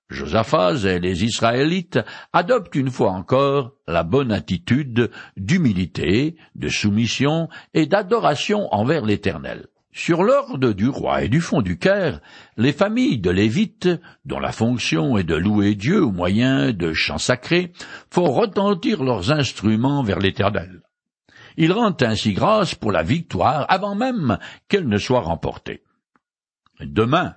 Josaphat 0.10 0.86
et 0.86 1.00
les 1.00 1.24
Israélites 1.24 2.00
adoptent 2.32 2.76
une 2.76 2.92
fois 2.92 3.12
encore 3.12 3.74
la 3.88 4.04
bonne 4.04 4.32
attitude 4.32 5.10
d'humilité, 5.36 6.36
de 6.54 6.70
soumission 6.70 7.50
et 7.74 7.88
d'adoration 7.88 8.72
envers 8.74 9.06
l'Éternel. 9.06 9.68
Sur 9.92 10.24
l'ordre 10.24 10.74
du 10.74 10.90
roi 10.90 11.24
et 11.24 11.30
du 11.30 11.40
fond 11.40 11.62
du 11.62 11.80
Caire, 11.80 12.20
les 12.58 12.74
familles 12.74 13.20
de 13.20 13.32
Lévites, 13.32 13.90
dont 14.26 14.40
la 14.40 14.52
fonction 14.52 15.18
est 15.18 15.24
de 15.24 15.36
louer 15.36 15.74
Dieu 15.74 16.04
au 16.04 16.12
moyen 16.12 16.74
de 16.74 16.92
chants 16.92 17.18
sacrés, 17.18 17.72
font 18.12 18.30
retentir 18.30 19.02
leurs 19.02 19.32
instruments 19.32 20.04
vers 20.04 20.20
l'Éternel. 20.20 20.82
Ils 21.56 21.72
rendent 21.72 22.04
ainsi 22.04 22.34
grâce 22.34 22.76
pour 22.76 22.92
la 22.92 23.04
victoire 23.04 23.66
avant 23.70 23.96
même 23.96 24.38
qu'elle 24.68 24.90
ne 24.90 24.98
soit 24.98 25.22
remportée. 25.22 25.82
Demain, 26.82 27.36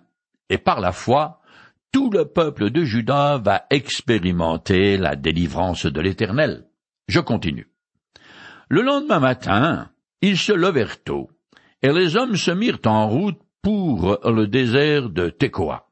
et 0.51 0.59
par 0.59 0.81
la 0.81 0.91
foi, 0.91 1.41
tout 1.93 2.11
le 2.11 2.27
peuple 2.27 2.71
de 2.71 2.85
Juda 2.85 3.39
va 3.39 3.67
expérimenter 3.71 4.97
la 4.97 5.17
délivrance 5.17 5.87
de 5.87 6.01
l'Éternel. 6.01 6.67
Je 7.09 7.21
continue. 7.21 7.69
Le 8.69 8.83
lendemain 8.83 9.21
matin, 9.21 9.91
ils 10.21 10.39
se 10.39 10.53
levèrent 10.53 11.03
tôt, 11.03 11.31
et 11.83 11.93
les 11.93 12.17
hommes 12.17 12.37
se 12.37 12.51
mirent 12.51 12.81
en 12.85 13.09
route 13.09 13.41
pour 13.63 14.19
le 14.25 14.47
désert 14.47 15.09
de 15.09 15.31
Tekoa. 15.31 15.89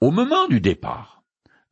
Au 0.00 0.10
moment 0.10 0.46
du 0.48 0.60
départ, 0.60 1.22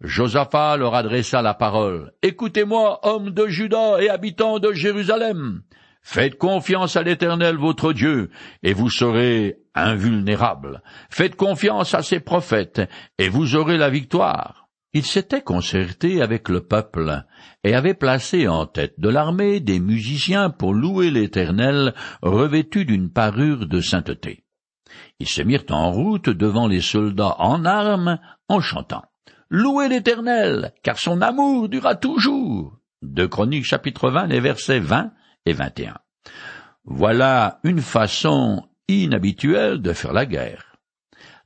Josaphat 0.00 0.76
leur 0.76 0.94
adressa 0.94 1.42
la 1.42 1.54
parole. 1.54 2.12
Écoutez-moi, 2.22 3.00
hommes 3.04 3.30
de 3.30 3.46
Juda 3.46 4.02
et 4.02 4.08
habitants 4.08 4.58
de 4.58 4.72
Jérusalem. 4.72 5.62
Faites 6.02 6.36
confiance 6.36 6.96
à 6.96 7.02
l'Éternel 7.02 7.56
votre 7.56 7.92
Dieu, 7.92 8.30
et 8.62 8.74
vous 8.74 8.90
serez 8.90 9.58
invulnérables. 9.74 10.82
Faites 11.10 11.36
confiance 11.36 11.94
à 11.94 12.02
ses 12.02 12.20
prophètes, 12.20 12.82
et 13.18 13.28
vous 13.28 13.54
aurez 13.54 13.78
la 13.78 13.88
victoire. 13.88 14.68
Il 14.94 15.06
s'était 15.06 15.40
concerté 15.40 16.20
avec 16.20 16.50
le 16.50 16.60
peuple, 16.60 17.24
et 17.64 17.74
avait 17.74 17.94
placé 17.94 18.46
en 18.46 18.66
tête 18.66 18.98
de 18.98 19.08
l'armée 19.08 19.60
des 19.60 19.80
musiciens 19.80 20.50
pour 20.50 20.74
louer 20.74 21.10
l'Éternel, 21.10 21.94
revêtus 22.20 22.84
d'une 22.84 23.10
parure 23.10 23.66
de 23.66 23.80
sainteté. 23.80 24.44
Ils 25.18 25.28
se 25.28 25.40
mirent 25.40 25.64
en 25.70 25.92
route 25.92 26.28
devant 26.28 26.66
les 26.66 26.82
soldats 26.82 27.36
en 27.38 27.64
armes, 27.64 28.18
en 28.48 28.60
chantant. 28.60 29.04
Louez 29.48 29.88
l'Éternel, 29.88 30.74
car 30.82 30.98
son 30.98 31.22
amour 31.22 31.68
durera 31.68 31.94
toujours. 31.94 32.78
De 33.02 33.24
Chroniques 33.24 33.64
chapitre 33.64 34.10
20, 34.10 34.26
les 34.26 34.40
versets 34.40 34.80
20 34.80 35.12
et 35.46 35.52
21. 35.52 35.98
Voilà 36.84 37.60
une 37.64 37.80
façon 37.80 38.68
inhabituelle 38.88 39.80
de 39.80 39.92
faire 39.92 40.12
la 40.12 40.26
guerre. 40.26 40.76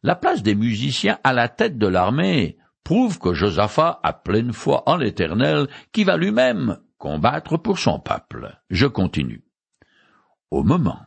La 0.03 0.15
place 0.15 0.43
des 0.43 0.55
musiciens 0.55 1.19
à 1.25 1.33
la 1.33 1.49
tête 1.49 1.79
de 1.79 1.87
l'armée 1.87 2.59
prouve 2.85 3.19
que 3.19 3.35
Josaphat 3.35 4.01
a 4.03 4.13
pleine 4.13 4.53
foi 4.53 4.85
en 4.87 4.97
l'Éternel 4.97 5.67
qui 5.93 6.05
va 6.05 6.17
lui-même 6.17 6.79
combattre 6.99 7.57
pour 7.57 7.79
son 7.79 7.99
peuple. 7.99 8.57
Je 8.71 8.87
continue. 8.87 9.45
Au 10.51 10.63
moment 10.63 11.01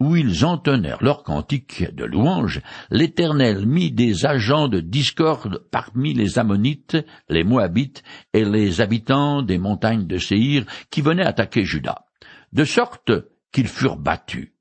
où 0.00 0.16
ils 0.16 0.44
entonnèrent 0.44 1.02
leur 1.02 1.22
cantique 1.22 1.94
de 1.94 2.04
louange, 2.04 2.60
l'Éternel 2.90 3.64
mit 3.66 3.92
des 3.92 4.26
agents 4.26 4.66
de 4.66 4.80
discorde 4.80 5.58
parmi 5.70 6.12
les 6.12 6.40
Ammonites, 6.40 6.96
les 7.28 7.44
Moabites 7.44 8.02
et 8.34 8.44
les 8.44 8.80
habitants 8.80 9.42
des 9.42 9.58
montagnes 9.58 10.08
de 10.08 10.18
Séhir 10.18 10.64
qui 10.90 11.02
venaient 11.02 11.24
attaquer 11.24 11.64
Juda 11.64 12.06
de 12.52 12.64
sorte 12.64 13.12
qu'ils 13.52 13.68
furent 13.68 13.96
battus. 13.96 14.52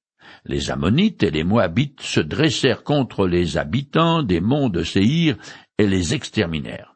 Les 0.45 0.71
Ammonites 0.71 1.24
et 1.24 1.31
les 1.31 1.43
Moabites 1.43 2.01
se 2.01 2.19
dressèrent 2.19 2.83
contre 2.83 3.27
les 3.27 3.57
habitants 3.57 4.24
des 4.24 4.39
monts 4.39 4.69
de 4.69 4.83
Séhir 4.83 5.38
et 5.77 5.88
les 5.88 6.13
exterminèrent. 6.13 6.95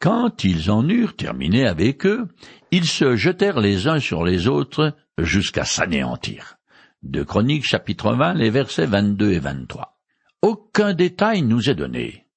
Quand 0.00 0.44
ils 0.44 0.70
en 0.70 0.88
eurent 0.88 1.16
terminé 1.16 1.66
avec 1.66 2.06
eux, 2.06 2.28
ils 2.70 2.86
se 2.86 3.16
jetèrent 3.16 3.60
les 3.60 3.88
uns 3.88 3.98
sur 3.98 4.24
les 4.24 4.46
autres 4.46 4.94
jusqu'à 5.18 5.64
s'anéantir. 5.64 6.56
De 7.02 7.22
Chroniques 7.22 7.66
chapitre 7.66 8.12
20, 8.14 8.34
les 8.34 8.50
versets 8.50 8.86
22 8.86 9.32
et 9.32 9.38
23. 9.40 9.98
Aucun 10.42 10.94
détail 10.94 11.42
nous 11.42 11.68
est 11.68 11.74
donné 11.74 12.27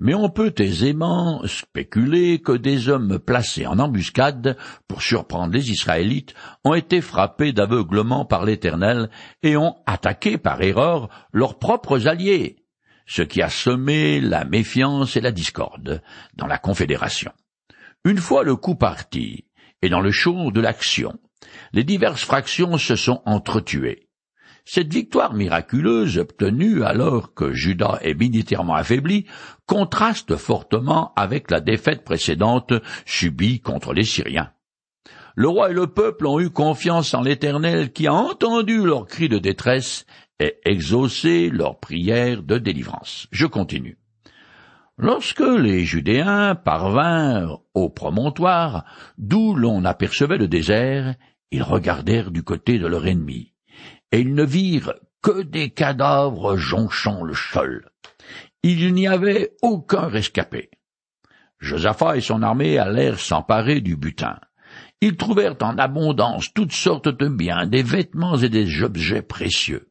mais 0.00 0.14
on 0.14 0.28
peut 0.28 0.54
aisément 0.58 1.42
spéculer 1.46 2.40
que 2.40 2.52
des 2.52 2.88
hommes 2.88 3.18
placés 3.18 3.66
en 3.66 3.78
embuscade 3.78 4.56
pour 4.86 5.02
surprendre 5.02 5.52
les 5.52 5.70
Israélites 5.70 6.34
ont 6.64 6.74
été 6.74 7.00
frappés 7.00 7.52
d'aveuglement 7.52 8.24
par 8.24 8.44
l'Éternel 8.44 9.10
et 9.42 9.56
ont 9.56 9.76
attaqué 9.86 10.38
par 10.38 10.62
erreur 10.62 11.08
leurs 11.32 11.58
propres 11.58 12.06
alliés, 12.06 12.64
ce 13.06 13.22
qui 13.22 13.42
a 13.42 13.50
semé 13.50 14.20
la 14.20 14.44
méfiance 14.44 15.16
et 15.16 15.20
la 15.20 15.32
discorde 15.32 16.02
dans 16.34 16.46
la 16.46 16.58
Confédération. 16.58 17.32
Une 18.04 18.18
fois 18.18 18.44
le 18.44 18.54
coup 18.54 18.76
parti, 18.76 19.46
et 19.82 19.88
dans 19.88 20.00
le 20.00 20.12
chaud 20.12 20.50
de 20.52 20.60
l'action, 20.60 21.18
les 21.72 21.84
diverses 21.84 22.24
fractions 22.24 22.78
se 22.78 22.96
sont 22.96 23.22
entretuées. 23.26 24.07
Cette 24.70 24.92
victoire 24.92 25.32
miraculeuse 25.32 26.18
obtenue 26.18 26.84
alors 26.84 27.32
que 27.32 27.54
Judas 27.54 28.00
est 28.02 28.12
militairement 28.12 28.74
affaibli 28.74 29.24
contraste 29.64 30.36
fortement 30.36 31.14
avec 31.16 31.50
la 31.50 31.60
défaite 31.60 32.04
précédente 32.04 32.74
subie 33.06 33.60
contre 33.60 33.94
les 33.94 34.04
Syriens. 34.04 34.50
Le 35.36 35.48
roi 35.48 35.70
et 35.70 35.72
le 35.72 35.86
peuple 35.86 36.26
ont 36.26 36.38
eu 36.38 36.50
confiance 36.50 37.14
en 37.14 37.22
l'Éternel 37.22 37.92
qui 37.94 38.08
a 38.08 38.12
entendu 38.12 38.84
leurs 38.84 39.06
cris 39.06 39.30
de 39.30 39.38
détresse 39.38 40.04
et 40.38 40.58
exaucé 40.66 41.48
leurs 41.48 41.80
prières 41.80 42.42
de 42.42 42.58
délivrance. 42.58 43.26
Je 43.32 43.46
continue. 43.46 43.96
Lorsque 44.98 45.40
les 45.40 45.86
Judéens 45.86 46.54
parvinrent 46.54 47.62
au 47.72 47.88
promontoire, 47.88 48.84
d'où 49.16 49.54
l'on 49.54 49.86
apercevait 49.86 50.36
le 50.36 50.46
désert, 50.46 51.14
ils 51.52 51.62
regardèrent 51.62 52.30
du 52.30 52.42
côté 52.42 52.78
de 52.78 52.86
leur 52.86 53.06
ennemi 53.06 53.54
et 54.12 54.20
ils 54.20 54.34
ne 54.34 54.44
virent 54.44 54.94
que 55.22 55.42
des 55.42 55.70
cadavres 55.70 56.56
jonchant 56.56 57.22
le 57.24 57.34
sol. 57.34 57.90
Il 58.62 58.92
n'y 58.94 59.06
avait 59.06 59.52
aucun 59.62 60.08
rescapé. 60.08 60.70
Josaphat 61.58 62.16
et 62.16 62.20
son 62.20 62.42
armée 62.42 62.78
allèrent 62.78 63.18
s'emparer 63.18 63.80
du 63.80 63.96
butin. 63.96 64.38
Ils 65.00 65.16
trouvèrent 65.16 65.56
en 65.62 65.78
abondance 65.78 66.52
toutes 66.54 66.72
sortes 66.72 67.08
de 67.08 67.28
biens, 67.28 67.66
des 67.66 67.82
vêtements 67.82 68.36
et 68.36 68.48
des 68.48 68.82
objets 68.82 69.22
précieux. 69.22 69.88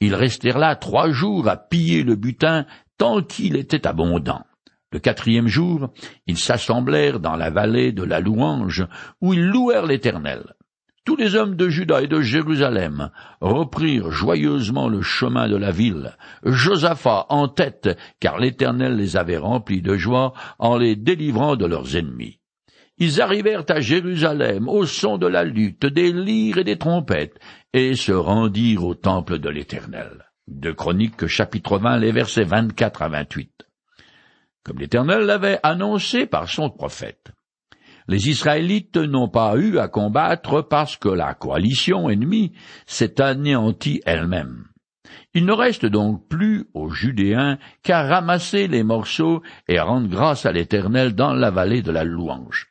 Ils 0.00 0.14
restèrent 0.14 0.58
là 0.58 0.76
trois 0.76 1.10
jours 1.10 1.48
à 1.48 1.56
piller 1.56 2.02
le 2.02 2.16
butin 2.16 2.66
tant 2.98 3.22
qu'il 3.22 3.56
était 3.56 3.86
abondant. 3.86 4.44
Le 4.92 4.98
quatrième 4.98 5.48
jour, 5.48 5.92
ils 6.26 6.38
s'assemblèrent 6.38 7.20
dans 7.20 7.36
la 7.36 7.50
vallée 7.50 7.92
de 7.92 8.04
la 8.04 8.20
louange, 8.20 8.86
où 9.20 9.34
ils 9.34 9.44
louèrent 9.44 9.86
l'Éternel. 9.86 10.54
Tous 11.04 11.16
les 11.16 11.34
hommes 11.34 11.54
de 11.54 11.68
Juda 11.68 12.00
et 12.00 12.06
de 12.06 12.22
Jérusalem 12.22 13.10
reprirent 13.42 14.10
joyeusement 14.10 14.88
le 14.88 15.02
chemin 15.02 15.48
de 15.48 15.56
la 15.56 15.70
ville, 15.70 16.16
Josaphat 16.44 17.26
en 17.28 17.46
tête, 17.46 17.98
car 18.20 18.38
l'Éternel 18.38 18.96
les 18.96 19.18
avait 19.18 19.36
remplis 19.36 19.82
de 19.82 19.96
joie 19.96 20.32
en 20.58 20.78
les 20.78 20.96
délivrant 20.96 21.56
de 21.56 21.66
leurs 21.66 21.96
ennemis. 21.96 22.40
Ils 22.96 23.20
arrivèrent 23.20 23.66
à 23.68 23.80
Jérusalem 23.80 24.66
au 24.66 24.86
son 24.86 25.18
de 25.18 25.26
la 25.26 25.44
lutte, 25.44 25.84
des 25.84 26.10
lyres 26.10 26.58
et 26.58 26.64
des 26.64 26.78
trompettes, 26.78 27.38
et 27.74 27.96
se 27.96 28.12
rendirent 28.12 28.84
au 28.84 28.94
temple 28.94 29.38
de 29.38 29.50
l'Éternel. 29.50 30.24
De 30.48 30.72
Chroniques 30.72 31.26
chapitre 31.26 31.76
20, 31.76 31.98
les 31.98 32.12
versets 32.12 32.44
24 32.44 33.02
à 33.02 33.08
28. 33.08 33.66
Comme 34.62 34.78
l'Éternel 34.78 35.20
l'avait 35.26 35.60
annoncé 35.62 36.24
par 36.24 36.48
son 36.48 36.70
prophète 36.70 37.32
les 38.08 38.28
Israélites 38.28 38.96
n'ont 38.96 39.28
pas 39.28 39.56
eu 39.56 39.78
à 39.78 39.88
combattre 39.88 40.62
parce 40.62 40.96
que 40.96 41.08
la 41.08 41.34
coalition 41.34 42.10
ennemie 42.10 42.52
s'est 42.86 43.20
anéantie 43.20 44.02
elle-même. 44.04 44.66
Il 45.32 45.46
ne 45.46 45.52
reste 45.52 45.86
donc 45.86 46.28
plus 46.28 46.66
aux 46.74 46.90
Judéens 46.90 47.58
qu'à 47.82 48.02
ramasser 48.02 48.68
les 48.68 48.82
morceaux 48.82 49.42
et 49.68 49.78
à 49.78 49.84
rendre 49.84 50.08
grâce 50.08 50.46
à 50.46 50.52
l'Éternel 50.52 51.14
dans 51.14 51.32
la 51.32 51.50
vallée 51.50 51.82
de 51.82 51.90
la 51.90 52.04
louange. 52.04 52.68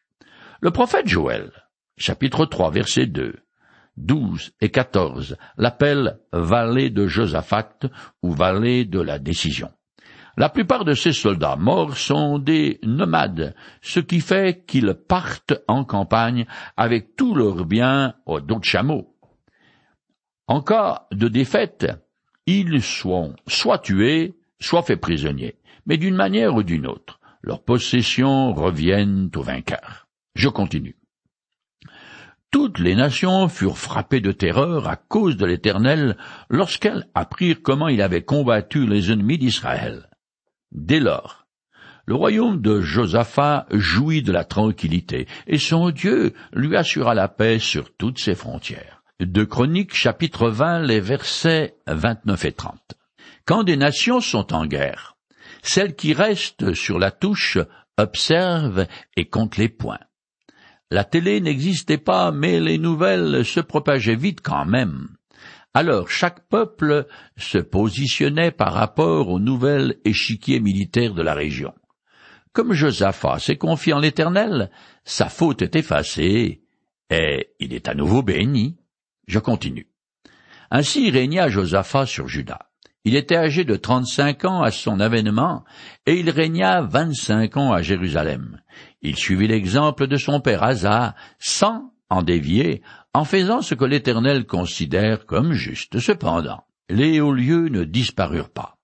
Le 0.62 0.72
prophète 0.72 1.08
Joël, 1.08 1.52
chapitre 1.98 2.46
3, 2.46 2.72
versets 2.72 3.06
2, 3.06 3.36
12 3.98 4.52
et 4.62 4.70
14, 4.70 5.38
l'appelle 5.58 6.20
vallée 6.32 6.90
de 6.90 7.06
Josaphat 7.08 7.80
ou 8.22 8.32
vallée 8.32 8.86
de 8.86 9.02
la 9.02 9.20
décision. 9.20 9.70
La 10.36 10.50
plupart 10.50 10.84
de 10.84 10.94
ces 10.94 11.14
soldats 11.14 11.58
morts 11.58 11.96
sont 11.96 12.40
des 12.40 12.80
nomades, 12.82 13.54
ce 13.82 14.00
qui 14.00 14.20
fait 14.20 14.66
qu'ils 14.66 14.96
partent 14.96 15.54
en 15.68 15.86
campagne 15.86 16.48
avec 16.76 17.16
tous 17.16 17.36
leurs 17.36 17.66
biens 17.66 18.16
au 18.26 18.40
dos 18.40 18.58
de 18.58 18.66
chameau. 18.66 19.16
En 20.48 20.62
cas 20.62 21.06
de 21.12 21.28
défaite, 21.28 21.88
ils 22.48 22.82
sont 22.82 23.36
soit 23.48 23.78
tués, 23.78 24.34
soit 24.60 24.82
faits 24.82 25.00
prisonniers, 25.00 25.56
mais 25.86 25.98
d'une 25.98 26.16
manière 26.16 26.56
ou 26.56 26.64
d'une 26.64 26.88
autre, 26.88 27.20
leurs 27.44 27.64
possessions 27.64 28.54
reviennent 28.54 29.30
aux 29.36 29.44
vainqueurs. 29.44 30.08
Je 30.34 30.50
continue. 30.50 30.98
Toutes 32.50 32.80
les 32.80 32.96
nations 32.96 33.50
furent 33.50 33.78
frappées 33.78 34.20
de 34.20 34.32
terreur 34.32 34.88
à 34.88 34.96
cause 34.96 35.38
de 35.38 35.46
l'Éternel 35.46 36.18
lorsqu'elles 36.50 37.08
apprirent 37.14 37.62
comment 37.62 37.88
il 37.88 38.02
avait 38.02 38.24
combattu 38.24 38.88
les 38.88 39.12
ennemis 39.12 39.38
d'Israël. 39.38 40.10
Dès 40.74 41.00
lors, 41.00 41.46
le 42.08 42.16
royaume 42.16 42.60
de 42.60 42.82
Josaphat 42.82 43.68
jouit 43.72 44.24
de 44.24 44.32
la 44.32 44.44
tranquillité, 44.44 45.28
et 45.46 45.60
son 45.60 45.92
Dieu 45.92 46.34
lui 46.52 46.76
assura 46.76 47.14
la 47.14 47.28
paix 47.28 47.60
sur 47.60 47.96
toutes 47.96 48.18
ses 48.18 48.34
frontières. 48.34 49.04
De 49.20 49.44
Chroniques 49.44 49.94
chapitre 49.94 50.50
20, 50.50 50.80
les 50.80 51.00
versets 51.00 51.76
29 51.86 52.46
et 52.46 52.52
30. 52.52 52.80
Quand 53.46 53.64
des 53.64 53.78
nations 53.78 54.20
sont 54.20 54.52
en 54.52 54.66
guerre, 54.66 55.16
celles 55.62 55.96
qui 55.96 56.14
restent 56.14 56.74
sur 56.74 56.98
la 56.98 57.12
touche 57.12 57.60
observent 57.98 58.88
et 59.16 59.26
comptent 59.26 59.58
les 59.58 59.70
points. 59.70 60.00
La 60.90 61.04
télé 61.04 61.40
n'existait 61.40 62.00
pas, 62.00 62.32
mais 62.32 62.60
les 62.60 62.80
nouvelles 62.80 63.46
se 63.46 63.60
propageaient 63.60 64.16
vite 64.16 64.42
quand 64.42 64.66
même. 64.66 65.10
Alors 65.74 66.10
chaque 66.10 66.48
peuple 66.48 67.08
se 67.36 67.58
positionnait 67.58 68.52
par 68.52 68.74
rapport 68.74 69.30
aux 69.30 69.40
nouvelles 69.40 69.98
échiquiers 70.06 70.60
militaires 70.60 71.14
de 71.14 71.24
la 71.24 71.34
région. 71.34 71.74
Comme 72.52 72.74
Josaphat 72.74 73.40
s'est 73.40 73.58
confié 73.58 73.94
en 73.94 74.00
l'Éternel, 74.00 74.70
sa 75.04 75.30
faute 75.30 75.64
est 75.64 75.76
effacée, 75.76 76.62
et 77.10 77.50
il 77.60 77.74
est 77.74 77.88
à 77.88 77.96
nouveau 77.96 78.22
béni. 78.22 78.78
Je 79.28 79.40
continue. 79.40 79.88
Ainsi 80.70 81.10
régna 81.10 81.50
Josaphat 81.50 82.06
sur 82.06 82.28
Juda. 82.28 82.60
Il 83.06 83.16
était 83.16 83.36
âgé 83.36 83.66
de 83.66 83.76
trente-cinq 83.76 84.46
ans 84.46 84.62
à 84.62 84.72
son 84.72 85.00
avènement, 85.00 85.64
et 86.06 86.20
il 86.20 86.30
régna 86.30 86.82
vingt-cinq 86.82 87.58
ans 87.58 87.74
à 87.74 87.82
Jérusalem. 87.82 88.62
Il 89.02 89.18
suivit 89.18 89.48
l'exemple 89.48 90.08
de 90.08 90.18
son 90.18 90.40
père 90.40 90.64
Asa, 90.64 91.16
sans 91.40 91.92
en 92.10 92.22
dévier, 92.22 92.84
en 93.14 93.26
faisant 93.26 93.62
ce 93.62 93.76
que 93.76 93.86
l'Éternel 93.86 94.46
considère 94.46 95.26
comme 95.26 95.54
juste. 95.54 96.00
Cependant, 96.00 96.66
les 96.90 97.22
hauts 97.22 97.34
lieux 97.34 97.70
ne 97.70 97.84
disparurent 97.84 98.52
pas. 98.52 98.78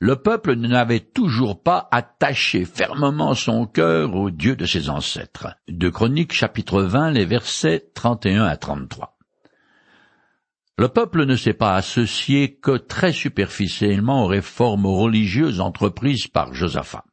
Le 0.00 0.16
peuple 0.16 0.54
n'avait 0.56 1.00
toujours 1.00 1.62
pas 1.62 1.88
attaché 1.90 2.64
fermement 2.64 3.34
son 3.34 3.66
cœur 3.66 4.14
au 4.14 4.30
Dieu 4.30 4.56
de 4.56 4.66
ses 4.66 4.90
ancêtres. 4.90 5.54
De 5.68 5.88
Chroniques 5.88 6.32
chapitre 6.32 6.82
20, 6.82 7.12
les 7.12 7.24
versets 7.24 7.90
31 7.94 8.44
à 8.44 8.56
33. 8.56 9.16
Le 10.76 10.88
peuple 10.88 11.24
ne 11.24 11.36
s'est 11.36 11.54
pas 11.54 11.76
associé 11.76 12.56
que 12.56 12.76
très 12.76 13.12
superficiellement 13.12 14.24
aux 14.24 14.26
réformes 14.26 14.86
religieuses 14.86 15.60
entreprises 15.60 16.26
par 16.26 16.52
Josaphat. 16.52 17.04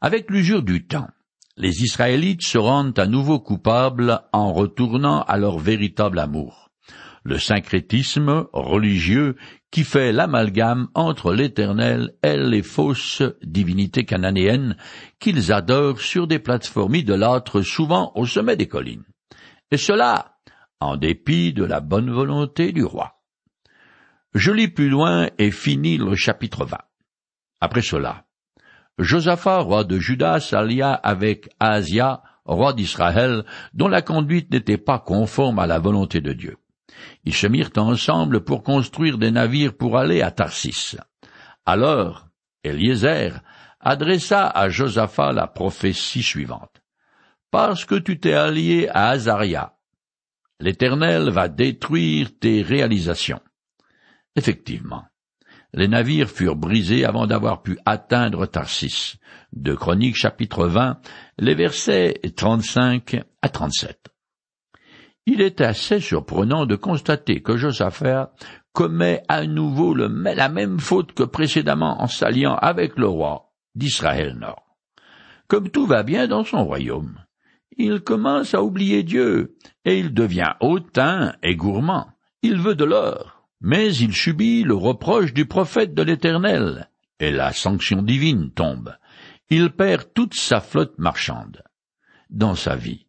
Avec 0.00 0.28
l'usure 0.28 0.62
du 0.62 0.86
temps, 0.86 1.08
les 1.56 1.82
Israélites 1.82 2.44
se 2.44 2.58
rendent 2.58 2.98
à 2.98 3.06
nouveau 3.06 3.38
coupables 3.38 4.20
en 4.32 4.52
retournant 4.52 5.22
à 5.22 5.36
leur 5.36 5.58
véritable 5.58 6.18
amour. 6.18 6.70
Le 7.22 7.38
syncrétisme 7.38 8.46
religieux 8.52 9.36
qui 9.70 9.84
fait 9.84 10.12
l'amalgame 10.12 10.88
entre 10.94 11.32
l'Éternel 11.32 12.14
et 12.22 12.36
les 12.36 12.62
fausses 12.62 13.22
divinités 13.42 14.04
cananéennes 14.04 14.76
qu'ils 15.18 15.52
adorent 15.52 16.00
sur 16.00 16.26
des 16.26 16.38
plateformes 16.38 16.96
idolâtres 16.96 17.62
souvent 17.62 18.12
au 18.14 18.26
sommet 18.26 18.56
des 18.56 18.68
collines. 18.68 19.04
Et 19.70 19.78
cela 19.78 20.36
en 20.80 20.96
dépit 20.96 21.52
de 21.52 21.64
la 21.64 21.80
bonne 21.80 22.10
volonté 22.10 22.72
du 22.72 22.84
roi. 22.84 23.22
Je 24.34 24.50
lis 24.50 24.68
plus 24.68 24.88
loin 24.88 25.30
et 25.38 25.50
finis 25.50 25.96
le 25.96 26.14
chapitre 26.16 26.64
20. 26.66 26.76
Après 27.60 27.82
cela, 27.82 28.26
Josaphat, 28.98 29.60
roi 29.60 29.84
de 29.84 29.98
Juda, 29.98 30.40
s'allia 30.40 30.92
avec 30.92 31.48
Asia, 31.58 32.22
roi 32.44 32.72
d'Israël, 32.72 33.44
dont 33.72 33.88
la 33.88 34.02
conduite 34.02 34.50
n'était 34.52 34.78
pas 34.78 34.98
conforme 34.98 35.58
à 35.58 35.66
la 35.66 35.78
volonté 35.78 36.20
de 36.20 36.32
Dieu. 36.32 36.56
Ils 37.24 37.34
se 37.34 37.46
mirent 37.46 37.70
ensemble 37.76 38.44
pour 38.44 38.62
construire 38.62 39.18
des 39.18 39.30
navires 39.30 39.76
pour 39.76 39.98
aller 39.98 40.22
à 40.22 40.30
Tarsis. 40.30 40.96
Alors, 41.66 42.28
Eliezer 42.62 43.40
adressa 43.80 44.48
à 44.48 44.68
Josaphat 44.68 45.32
la 45.32 45.46
prophétie 45.46 46.22
suivante. 46.22 46.82
Parce 47.50 47.84
que 47.84 47.94
tu 47.96 48.18
t'es 48.18 48.34
allié 48.34 48.88
à 48.88 49.10
Azaria, 49.10 49.74
L'Éternel 50.60 51.30
va 51.30 51.48
détruire 51.48 52.30
tes 52.38 52.62
réalisations. 52.62 53.40
Effectivement, 54.36 55.04
les 55.74 55.88
navires 55.88 56.30
furent 56.30 56.56
brisés 56.56 57.04
avant 57.04 57.26
d'avoir 57.26 57.62
pu 57.62 57.78
atteindre 57.84 58.46
Tarsis. 58.46 59.16
De 59.52 59.74
Chroniques 59.74 60.16
chapitre 60.16 60.66
20, 60.66 60.98
les 61.38 61.54
versets 61.54 62.20
35 62.36 63.22
à 63.42 63.48
37. 63.48 64.08
Il 65.26 65.40
est 65.40 65.60
assez 65.60 66.00
surprenant 66.00 66.66
de 66.66 66.76
constater 66.76 67.42
que 67.42 67.56
Josaphat 67.56 68.32
commet 68.72 69.22
à 69.28 69.46
nouveau 69.46 69.94
la 69.94 70.48
même 70.48 70.78
faute 70.78 71.12
que 71.12 71.22
précédemment 71.22 72.02
en 72.02 72.08
s'alliant 72.08 72.54
avec 72.54 72.96
le 72.96 73.06
roi 73.06 73.52
d'Israël 73.74 74.36
Nord. 74.38 74.76
Comme 75.48 75.70
tout 75.70 75.86
va 75.86 76.02
bien 76.02 76.26
dans 76.26 76.44
son 76.44 76.64
royaume, 76.64 77.18
il 77.76 78.00
commence 78.00 78.54
à 78.54 78.62
oublier 78.62 79.02
Dieu, 79.02 79.56
et 79.84 79.98
il 79.98 80.14
devient 80.14 80.54
hautain 80.60 81.34
et 81.42 81.56
gourmand. 81.56 82.08
Il 82.42 82.58
veut 82.58 82.76
de 82.76 82.84
l'or, 82.84 83.33
mais 83.64 83.96
il 83.96 84.14
subit 84.14 84.62
le 84.62 84.74
reproche 84.74 85.32
du 85.32 85.46
prophète 85.46 85.94
de 85.94 86.02
l'Éternel, 86.02 86.90
et 87.18 87.30
la 87.30 87.50
sanction 87.54 88.02
divine 88.02 88.50
tombe. 88.50 88.94
Il 89.48 89.70
perd 89.70 90.12
toute 90.12 90.34
sa 90.34 90.60
flotte 90.60 90.98
marchande. 90.98 91.62
Dans 92.28 92.56
sa 92.56 92.76
vie, 92.76 93.06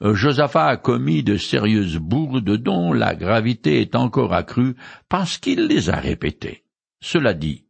Josaphat 0.00 0.68
a 0.68 0.76
commis 0.78 1.22
de 1.22 1.36
sérieuses 1.36 1.98
bourdes 1.98 2.56
dont 2.56 2.94
la 2.94 3.14
gravité 3.14 3.82
est 3.82 3.94
encore 3.94 4.32
accrue 4.32 4.74
parce 5.10 5.36
qu'il 5.36 5.66
les 5.66 5.90
a 5.90 5.96
répétées. 5.96 6.64
Cela 7.02 7.34
dit, 7.34 7.66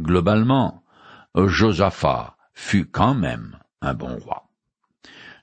globalement, 0.00 0.84
Josaphat 1.34 2.36
fut 2.54 2.86
quand 2.86 3.14
même 3.14 3.58
un 3.80 3.94
bon 3.94 4.16
roi. 4.18 4.51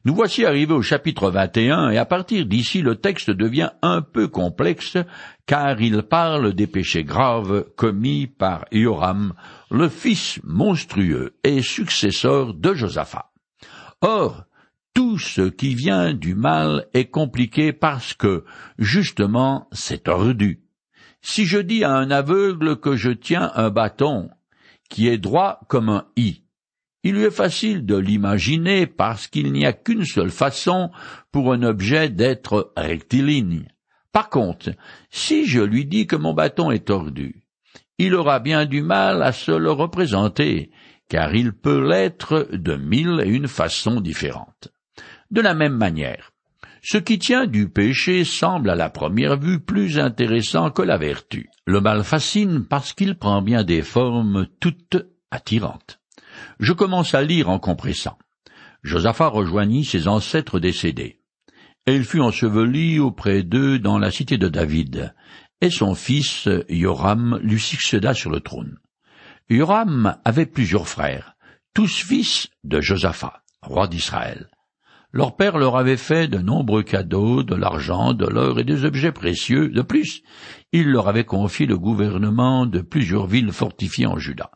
Nous 0.05 0.15
voici 0.15 0.45
arrivés 0.45 0.73
au 0.73 0.81
chapitre 0.81 1.29
21 1.29 1.89
et 1.89 1.97
à 1.97 2.05
partir 2.05 2.45
d'ici 2.45 2.81
le 2.81 2.95
texte 2.95 3.31
devient 3.31 3.71
un 3.81 4.01
peu 4.01 4.29
complexe 4.29 4.97
car 5.45 5.81
il 5.81 6.03
parle 6.03 6.53
des 6.53 6.67
péchés 6.67 7.03
graves 7.03 7.65
commis 7.75 8.25
par 8.25 8.63
Joram, 8.71 9.33
le 9.69 9.89
fils 9.89 10.39
monstrueux 10.45 11.35
et 11.43 11.61
successeur 11.61 12.53
de 12.53 12.73
Josaphat. 12.73 13.33
Or, 13.99 14.45
tout 14.93 15.19
ce 15.19 15.49
qui 15.49 15.75
vient 15.75 16.13
du 16.13 16.33
mal 16.33 16.85
est 16.93 17.09
compliqué 17.09 17.73
parce 17.73 18.13
que, 18.13 18.45
justement, 18.77 19.67
c'est 19.73 20.03
tordu. 20.03 20.61
Si 21.21 21.45
je 21.45 21.57
dis 21.57 21.83
à 21.83 21.91
un 21.91 22.09
aveugle 22.09 22.79
que 22.79 22.95
je 22.95 23.11
tiens 23.11 23.51
un 23.55 23.69
bâton 23.69 24.29
qui 24.89 25.09
est 25.09 25.17
droit 25.17 25.59
comme 25.67 25.89
un 25.89 26.05
i, 26.15 26.43
il 27.03 27.15
lui 27.15 27.23
est 27.23 27.31
facile 27.31 27.85
de 27.85 27.95
l'imaginer 27.95 28.85
parce 28.85 29.27
qu'il 29.27 29.51
n'y 29.51 29.65
a 29.65 29.73
qu'une 29.73 30.05
seule 30.05 30.31
façon 30.31 30.91
pour 31.31 31.53
un 31.53 31.63
objet 31.63 32.09
d'être 32.09 32.73
rectiligne. 32.75 33.67
Par 34.11 34.29
contre, 34.29 34.71
si 35.09 35.45
je 35.45 35.61
lui 35.61 35.85
dis 35.85 36.07
que 36.07 36.15
mon 36.15 36.33
bâton 36.33 36.71
est 36.71 36.87
tordu, 36.87 37.43
il 37.97 38.15
aura 38.15 38.39
bien 38.39 38.65
du 38.65 38.81
mal 38.81 39.21
à 39.23 39.31
se 39.31 39.51
le 39.51 39.71
représenter, 39.71 40.71
car 41.09 41.35
il 41.35 41.53
peut 41.53 41.87
l'être 41.87 42.47
de 42.51 42.75
mille 42.75 43.21
et 43.23 43.29
une 43.29 43.47
façons 43.47 44.01
différentes. 44.01 44.69
De 45.31 45.41
la 45.41 45.53
même 45.53 45.75
manière, 45.75 46.31
ce 46.81 46.97
qui 46.97 47.19
tient 47.19 47.45
du 47.45 47.69
péché 47.69 48.23
semble 48.23 48.69
à 48.69 48.75
la 48.75 48.89
première 48.89 49.37
vue 49.37 49.59
plus 49.59 49.99
intéressant 49.99 50.71
que 50.71 50.81
la 50.81 50.97
vertu. 50.97 51.49
Le 51.65 51.81
mal 51.81 52.03
fascine 52.03 52.65
parce 52.65 52.93
qu'il 52.93 53.15
prend 53.15 53.41
bien 53.41 53.63
des 53.63 53.81
formes 53.81 54.47
toutes 54.59 54.97
attirantes. 55.29 55.98
Je 56.59 56.73
commence 56.73 57.13
à 57.13 57.21
lire 57.21 57.49
en 57.49 57.59
compressant. 57.59 58.17
Josaphat 58.83 59.27
rejoignit 59.27 59.83
ses 59.83 60.07
ancêtres 60.07 60.59
décédés. 60.59 61.19
Et 61.85 61.95
il 61.95 62.03
fut 62.03 62.21
enseveli 62.21 62.99
auprès 62.99 63.43
d'eux 63.43 63.79
dans 63.79 63.97
la 63.97 64.11
cité 64.11 64.37
de 64.37 64.47
David, 64.47 65.13
et 65.61 65.69
son 65.69 65.95
fils 65.95 66.47
Joram 66.69 67.39
lui 67.41 67.59
succéda 67.59 68.13
sur 68.13 68.29
le 68.29 68.39
trône. 68.39 68.77
Joram 69.49 70.17
avait 70.23 70.45
plusieurs 70.45 70.87
frères, 70.87 71.35
tous 71.73 72.03
fils 72.03 72.49
de 72.63 72.79
Josaphat, 72.79 73.41
roi 73.61 73.87
d'Israël. 73.87 74.49
Leur 75.11 75.35
père 75.35 75.57
leur 75.57 75.75
avait 75.75 75.97
fait 75.97 76.27
de 76.27 76.37
nombreux 76.37 76.83
cadeaux, 76.83 77.41
de 77.41 77.55
l'argent, 77.55 78.13
de 78.13 78.27
l'or 78.27 78.59
et 78.59 78.63
des 78.63 78.85
objets 78.85 79.11
précieux. 79.11 79.69
De 79.69 79.81
plus, 79.81 80.21
il 80.71 80.87
leur 80.89 81.07
avait 81.07 81.25
confié 81.25 81.65
le 81.65 81.79
gouvernement 81.79 82.67
de 82.67 82.81
plusieurs 82.81 83.25
villes 83.25 83.51
fortifiées 83.51 84.05
en 84.05 84.19
Juda 84.19 84.51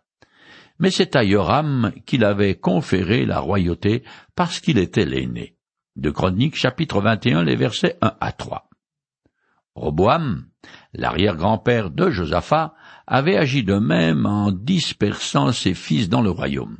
mais 0.83 0.91
c'est 0.91 1.15
à 1.15 1.23
qu'il 2.05 2.25
avait 2.25 2.55
conféré 2.55 3.25
la 3.25 3.39
royauté 3.39 4.03
parce 4.35 4.59
qu'il 4.59 4.77
était 4.77 5.05
l'aîné. 5.05 5.55
De 5.95 6.09
Chroniques 6.09 6.57
chapitre 6.57 6.99
21 6.99 7.45
les 7.45 7.55
versets 7.55 7.97
1 8.01 8.11
à 8.19 8.31
3. 8.33 8.67
Roboam, 9.75 10.43
l'arrière-grand-père 10.93 11.89
de 11.89 12.09
Josaphat, 12.09 12.73
avait 13.07 13.37
agi 13.37 13.63
de 13.63 13.75
même 13.75 14.25
en 14.25 14.51
dispersant 14.51 15.53
ses 15.53 15.73
fils 15.73 16.09
dans 16.09 16.21
le 16.21 16.31
royaume. 16.31 16.79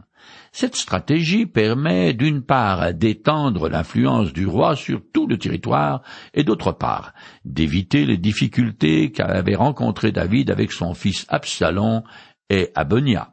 Cette 0.51 0.75
stratégie 0.75 1.45
permet 1.45 2.13
d'une 2.13 2.43
part 2.43 2.93
d'étendre 2.93 3.69
l'influence 3.69 4.33
du 4.33 4.45
roi 4.45 4.75
sur 4.75 4.99
tout 5.13 5.27
le 5.27 5.37
territoire 5.37 6.01
et 6.33 6.43
d'autre 6.43 6.73
part 6.73 7.13
d'éviter 7.45 8.05
les 8.05 8.17
difficultés 8.17 9.13
qu'avait 9.13 9.55
rencontrées 9.55 10.11
David 10.11 10.51
avec 10.51 10.73
son 10.73 10.93
fils 10.93 11.25
Absalom 11.29 12.03
et 12.49 12.69
Abonia 12.75 13.32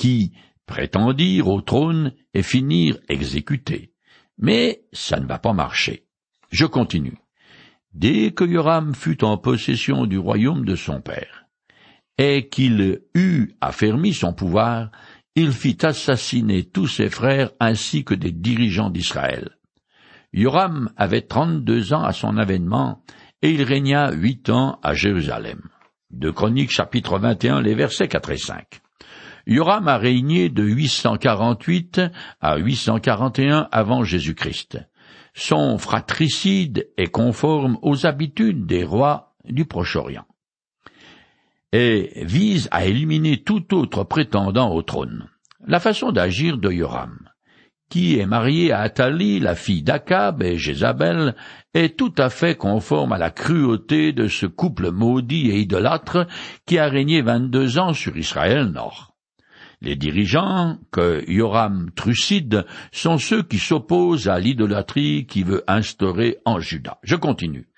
qui 0.00 0.32
prétendirent 0.64 1.48
au 1.48 1.60
trône 1.60 2.14
et 2.32 2.42
finirent 2.42 2.96
exécutés. 3.10 3.92
Mais 4.38 4.84
ça 4.94 5.20
ne 5.20 5.26
va 5.26 5.38
pas 5.38 5.52
marcher. 5.52 6.06
Je 6.50 6.64
continue. 6.64 7.18
Dès 7.92 8.30
que 8.30 8.44
Yoram 8.44 8.94
fut 8.94 9.22
en 9.22 9.36
possession 9.36 10.06
du 10.06 10.16
royaume 10.16 10.64
de 10.64 10.74
son 10.74 11.02
père, 11.02 11.44
et 12.16 12.48
qu'il 12.48 13.02
eut 13.14 13.52
affermi 13.60 14.14
son 14.14 14.32
pouvoir, 14.32 14.90
il 15.34 15.52
fit 15.52 15.76
assassiner 15.82 16.64
tous 16.64 16.86
ses 16.86 17.10
frères 17.10 17.50
ainsi 17.60 18.02
que 18.02 18.14
des 18.14 18.32
dirigeants 18.32 18.88
d'Israël. 18.88 19.50
Yoram 20.32 20.88
avait 20.96 21.26
trente-deux 21.26 21.92
ans 21.92 22.04
à 22.04 22.12
son 22.12 22.38
avènement, 22.38 23.04
et 23.42 23.50
il 23.50 23.64
régna 23.64 24.12
huit 24.12 24.48
ans 24.48 24.80
à 24.82 24.94
Jérusalem. 24.94 25.60
De 26.10 26.30
Chroniques 26.30 26.72
chapitre 26.72 27.18
21, 27.18 27.60
les 27.60 27.74
versets 27.74 28.08
4 28.08 28.30
et 28.30 28.38
5. 28.38 28.80
Yoram 29.46 29.88
a 29.88 29.98
régné 29.98 30.48
de 30.48 30.62
848 30.62 32.00
à 32.40 32.56
841 32.56 33.68
avant 33.72 34.04
Jésus-Christ. 34.04 34.78
Son 35.34 35.78
fratricide 35.78 36.88
est 36.96 37.08
conforme 37.08 37.78
aux 37.82 38.06
habitudes 38.06 38.66
des 38.66 38.84
rois 38.84 39.34
du 39.44 39.64
Proche-Orient 39.64 40.26
et 41.72 42.24
vise 42.24 42.68
à 42.70 42.84
éliminer 42.84 43.42
tout 43.42 43.74
autre 43.74 44.04
prétendant 44.04 44.72
au 44.72 44.82
trône. 44.82 45.26
La 45.66 45.78
façon 45.78 46.10
d'agir 46.10 46.58
de 46.58 46.70
Yoram, 46.70 47.18
qui 47.88 48.18
est 48.18 48.26
marié 48.26 48.72
à 48.72 48.80
Athalie, 48.80 49.40
la 49.40 49.54
fille 49.54 49.82
d'Akab 49.82 50.42
et 50.42 50.56
Jézabel, 50.56 51.34
est 51.74 51.96
tout 51.96 52.14
à 52.18 52.30
fait 52.30 52.56
conforme 52.56 53.12
à 53.12 53.18
la 53.18 53.30
cruauté 53.30 54.12
de 54.12 54.26
ce 54.26 54.46
couple 54.46 54.90
maudit 54.90 55.50
et 55.50 55.60
idolâtre 55.60 56.26
qui 56.66 56.78
a 56.78 56.86
régné 56.86 57.22
vingt-deux 57.22 57.78
ans 57.78 57.92
sur 57.92 58.16
Israël 58.16 58.66
Nord. 58.66 59.09
Les 59.82 59.96
dirigeants 59.96 60.78
que 60.90 61.24
Yoram 61.26 61.90
trucide 61.96 62.66
sont 62.92 63.16
ceux 63.16 63.42
qui 63.42 63.58
s'opposent 63.58 64.28
à 64.28 64.38
l'idolâtrie 64.38 65.26
qui 65.26 65.42
veut 65.42 65.64
instaurer 65.66 66.36
en 66.44 66.60
Juda. 66.60 66.98
Je 67.02 67.16
continue. 67.16 67.68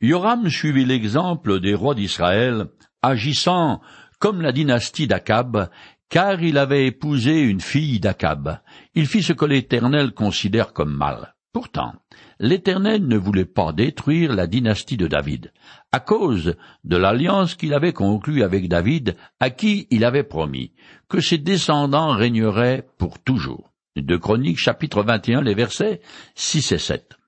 Yoram 0.00 0.48
suivit 0.48 0.86
l'exemple 0.86 1.60
des 1.60 1.74
rois 1.74 1.94
d'Israël, 1.94 2.68
agissant 3.02 3.82
comme 4.18 4.40
la 4.40 4.52
dynastie 4.52 5.06
d'Akab, 5.06 5.68
car 6.08 6.42
il 6.42 6.56
avait 6.56 6.86
épousé 6.86 7.42
une 7.42 7.60
fille 7.60 8.00
d'Akab. 8.00 8.60
Il 8.94 9.06
fit 9.06 9.22
ce 9.22 9.34
que 9.34 9.44
l'Éternel 9.44 10.12
considère 10.12 10.72
comme 10.72 10.96
mal. 10.96 11.34
Pourtant, 11.52 11.92
l'Éternel 12.40 13.06
ne 13.06 13.18
voulait 13.18 13.44
pas 13.44 13.72
détruire 13.72 14.34
la 14.34 14.46
dynastie 14.46 14.96
de 14.96 15.06
David, 15.06 15.52
à 15.92 16.00
cause 16.00 16.56
de 16.84 16.96
l'alliance 16.96 17.54
qu'il 17.54 17.74
avait 17.74 17.92
conclue 17.92 18.42
avec 18.42 18.66
David, 18.66 19.14
à 19.40 19.50
qui 19.50 19.86
il 19.90 20.06
avait 20.06 20.24
promis 20.24 20.72
que 21.08 21.20
ses 21.20 21.36
descendants 21.36 22.16
régneraient 22.16 22.88
pour 22.96 23.18
toujours. 23.18 23.70
De 23.94 24.16
Chroniques 24.16 24.58
chapitre 24.58 25.02
21, 25.02 25.42
les 25.42 25.54
versets 25.54 26.00
6 26.34 26.72
et 26.72 26.78
7. 26.78 27.18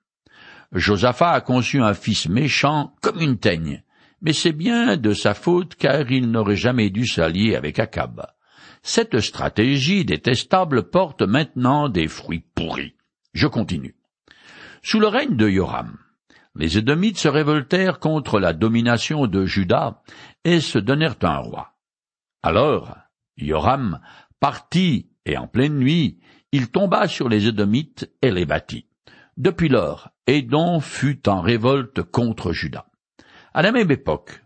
Josaphat 0.71 1.31
a 1.31 1.41
conçu 1.41 1.79
un 1.79 1.93
fils 1.93 2.27
méchant 2.27 2.95
comme 3.01 3.21
une 3.21 3.37
teigne, 3.37 3.83
mais 4.23 4.33
c'est 4.33 4.51
bien 4.51 4.97
de 4.97 5.13
sa 5.13 5.35
faute 5.35 5.75
car 5.75 6.11
il 6.11 6.31
n'aurait 6.31 6.55
jamais 6.55 6.89
dû 6.89 7.05
s'allier 7.05 7.55
avec 7.55 7.77
Akab. 7.77 8.25
Cette 8.81 9.19
stratégie 9.19 10.05
détestable 10.05 10.89
porte 10.89 11.21
maintenant 11.21 11.87
des 11.87 12.07
fruits 12.07 12.43
pourris. 12.55 12.95
Je 13.33 13.45
continue. 13.45 13.95
Sous 14.85 14.99
le 14.99 15.07
règne 15.07 15.37
de 15.37 15.47
Yoram, 15.47 15.97
les 16.55 16.77
Édomites 16.77 17.17
se 17.17 17.29
révoltèrent 17.29 17.99
contre 17.99 18.41
la 18.41 18.51
domination 18.51 19.27
de 19.27 19.45
Juda 19.45 20.03
et 20.43 20.59
se 20.59 20.77
donnèrent 20.77 21.15
un 21.21 21.37
roi. 21.37 21.77
Alors, 22.43 22.97
Yoram 23.37 24.01
partit 24.41 25.09
et 25.25 25.37
en 25.37 25.47
pleine 25.47 25.77
nuit, 25.77 26.19
il 26.51 26.69
tomba 26.69 27.07
sur 27.07 27.29
les 27.29 27.47
Édomites 27.47 28.11
et 28.21 28.29
les 28.29 28.45
battit. 28.45 28.89
Depuis 29.37 29.69
lors, 29.69 30.09
Édom 30.27 30.81
fut 30.81 31.29
en 31.29 31.39
révolte 31.39 32.03
contre 32.03 32.51
Juda. 32.51 32.85
À 33.53 33.61
la 33.61 33.71
même 33.71 33.89
époque, 33.89 34.43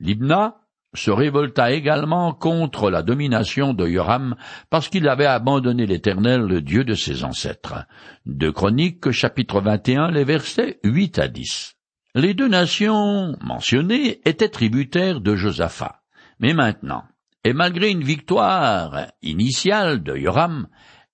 Libna 0.00 0.65
se 0.96 1.10
révolta 1.10 1.72
également 1.72 2.32
contre 2.32 2.90
la 2.90 3.02
domination 3.02 3.74
de 3.74 3.86
Yoram 3.86 4.34
parce 4.70 4.88
qu'il 4.88 5.08
avait 5.08 5.26
abandonné 5.26 5.86
l'Éternel, 5.86 6.40
le 6.40 6.60
Dieu 6.60 6.84
de 6.84 6.94
ses 6.94 7.24
ancêtres. 7.24 7.86
De 8.24 8.50
Chroniques, 8.50 9.10
chapitre 9.10 9.60
21, 9.60 10.10
les 10.10 10.24
versets 10.24 10.80
8 10.84 11.18
à 11.18 11.28
10. 11.28 11.74
Les 12.14 12.34
deux 12.34 12.48
nations 12.48 13.36
mentionnées 13.42 14.20
étaient 14.24 14.48
tributaires 14.48 15.20
de 15.20 15.36
Josaphat. 15.36 16.00
Mais 16.40 16.54
maintenant, 16.54 17.04
et 17.44 17.52
malgré 17.52 17.90
une 17.90 18.02
victoire 18.02 19.06
initiale 19.22 20.02
de 20.02 20.16
Yoram, 20.16 20.66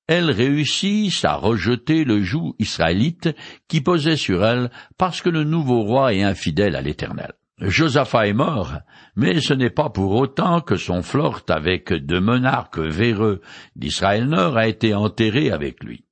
elles 0.06 0.30
réussissent 0.30 1.24
à 1.24 1.34
rejeter 1.34 2.04
le 2.04 2.22
joug 2.22 2.54
israélite 2.58 3.30
qui 3.68 3.80
posait 3.80 4.16
sur 4.16 4.44
elles 4.44 4.70
parce 4.98 5.20
que 5.20 5.28
le 5.28 5.44
nouveau 5.44 5.82
roi 5.82 6.14
est 6.14 6.22
infidèle 6.22 6.76
à 6.76 6.82
l'Éternel. 6.82 7.32
Josaphat 7.62 8.26
est 8.26 8.32
mort, 8.32 8.72
mais 9.14 9.40
ce 9.40 9.54
n'est 9.54 9.70
pas 9.70 9.88
pour 9.88 10.16
autant 10.16 10.60
que 10.60 10.76
son 10.76 11.00
flort 11.00 11.42
avec 11.48 11.92
deux 11.92 12.20
monarques 12.20 12.80
véreux 12.80 13.40
d'Israël 13.76 14.26
Nord 14.26 14.56
a 14.56 14.66
été 14.66 14.94
enterré 14.94 15.52
avec 15.52 15.84
lui. 15.84 16.04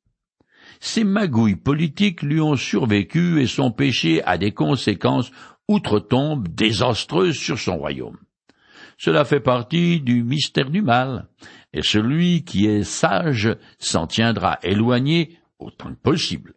Ses 0.79 1.03
magouilles 1.03 1.57
politiques 1.57 2.23
lui 2.23 2.41
ont 2.41 2.55
survécu 2.55 3.41
et 3.41 3.49
son 3.49 3.73
péché 3.73 4.23
a 4.25 4.39
des 4.39 4.53
conséquences 4.53 5.33
outre-tombe 5.67 6.47
désastreuses 6.47 7.37
sur 7.37 7.59
son 7.59 7.79
royaume. 7.79 8.19
Cela 8.97 9.25
fait 9.25 9.41
partie 9.41 10.01
du 10.01 10.23
mystère 10.23 10.71
du 10.71 10.83
mal, 10.83 11.27
et 11.73 11.83
celui 11.83 12.45
qui 12.45 12.67
est 12.67 12.85
sage 12.85 13.57
s'en 13.79 14.07
tiendra 14.07 14.61
éloigné 14.63 15.39
autant 15.59 15.91
que 15.91 16.01
possible. 16.01 16.55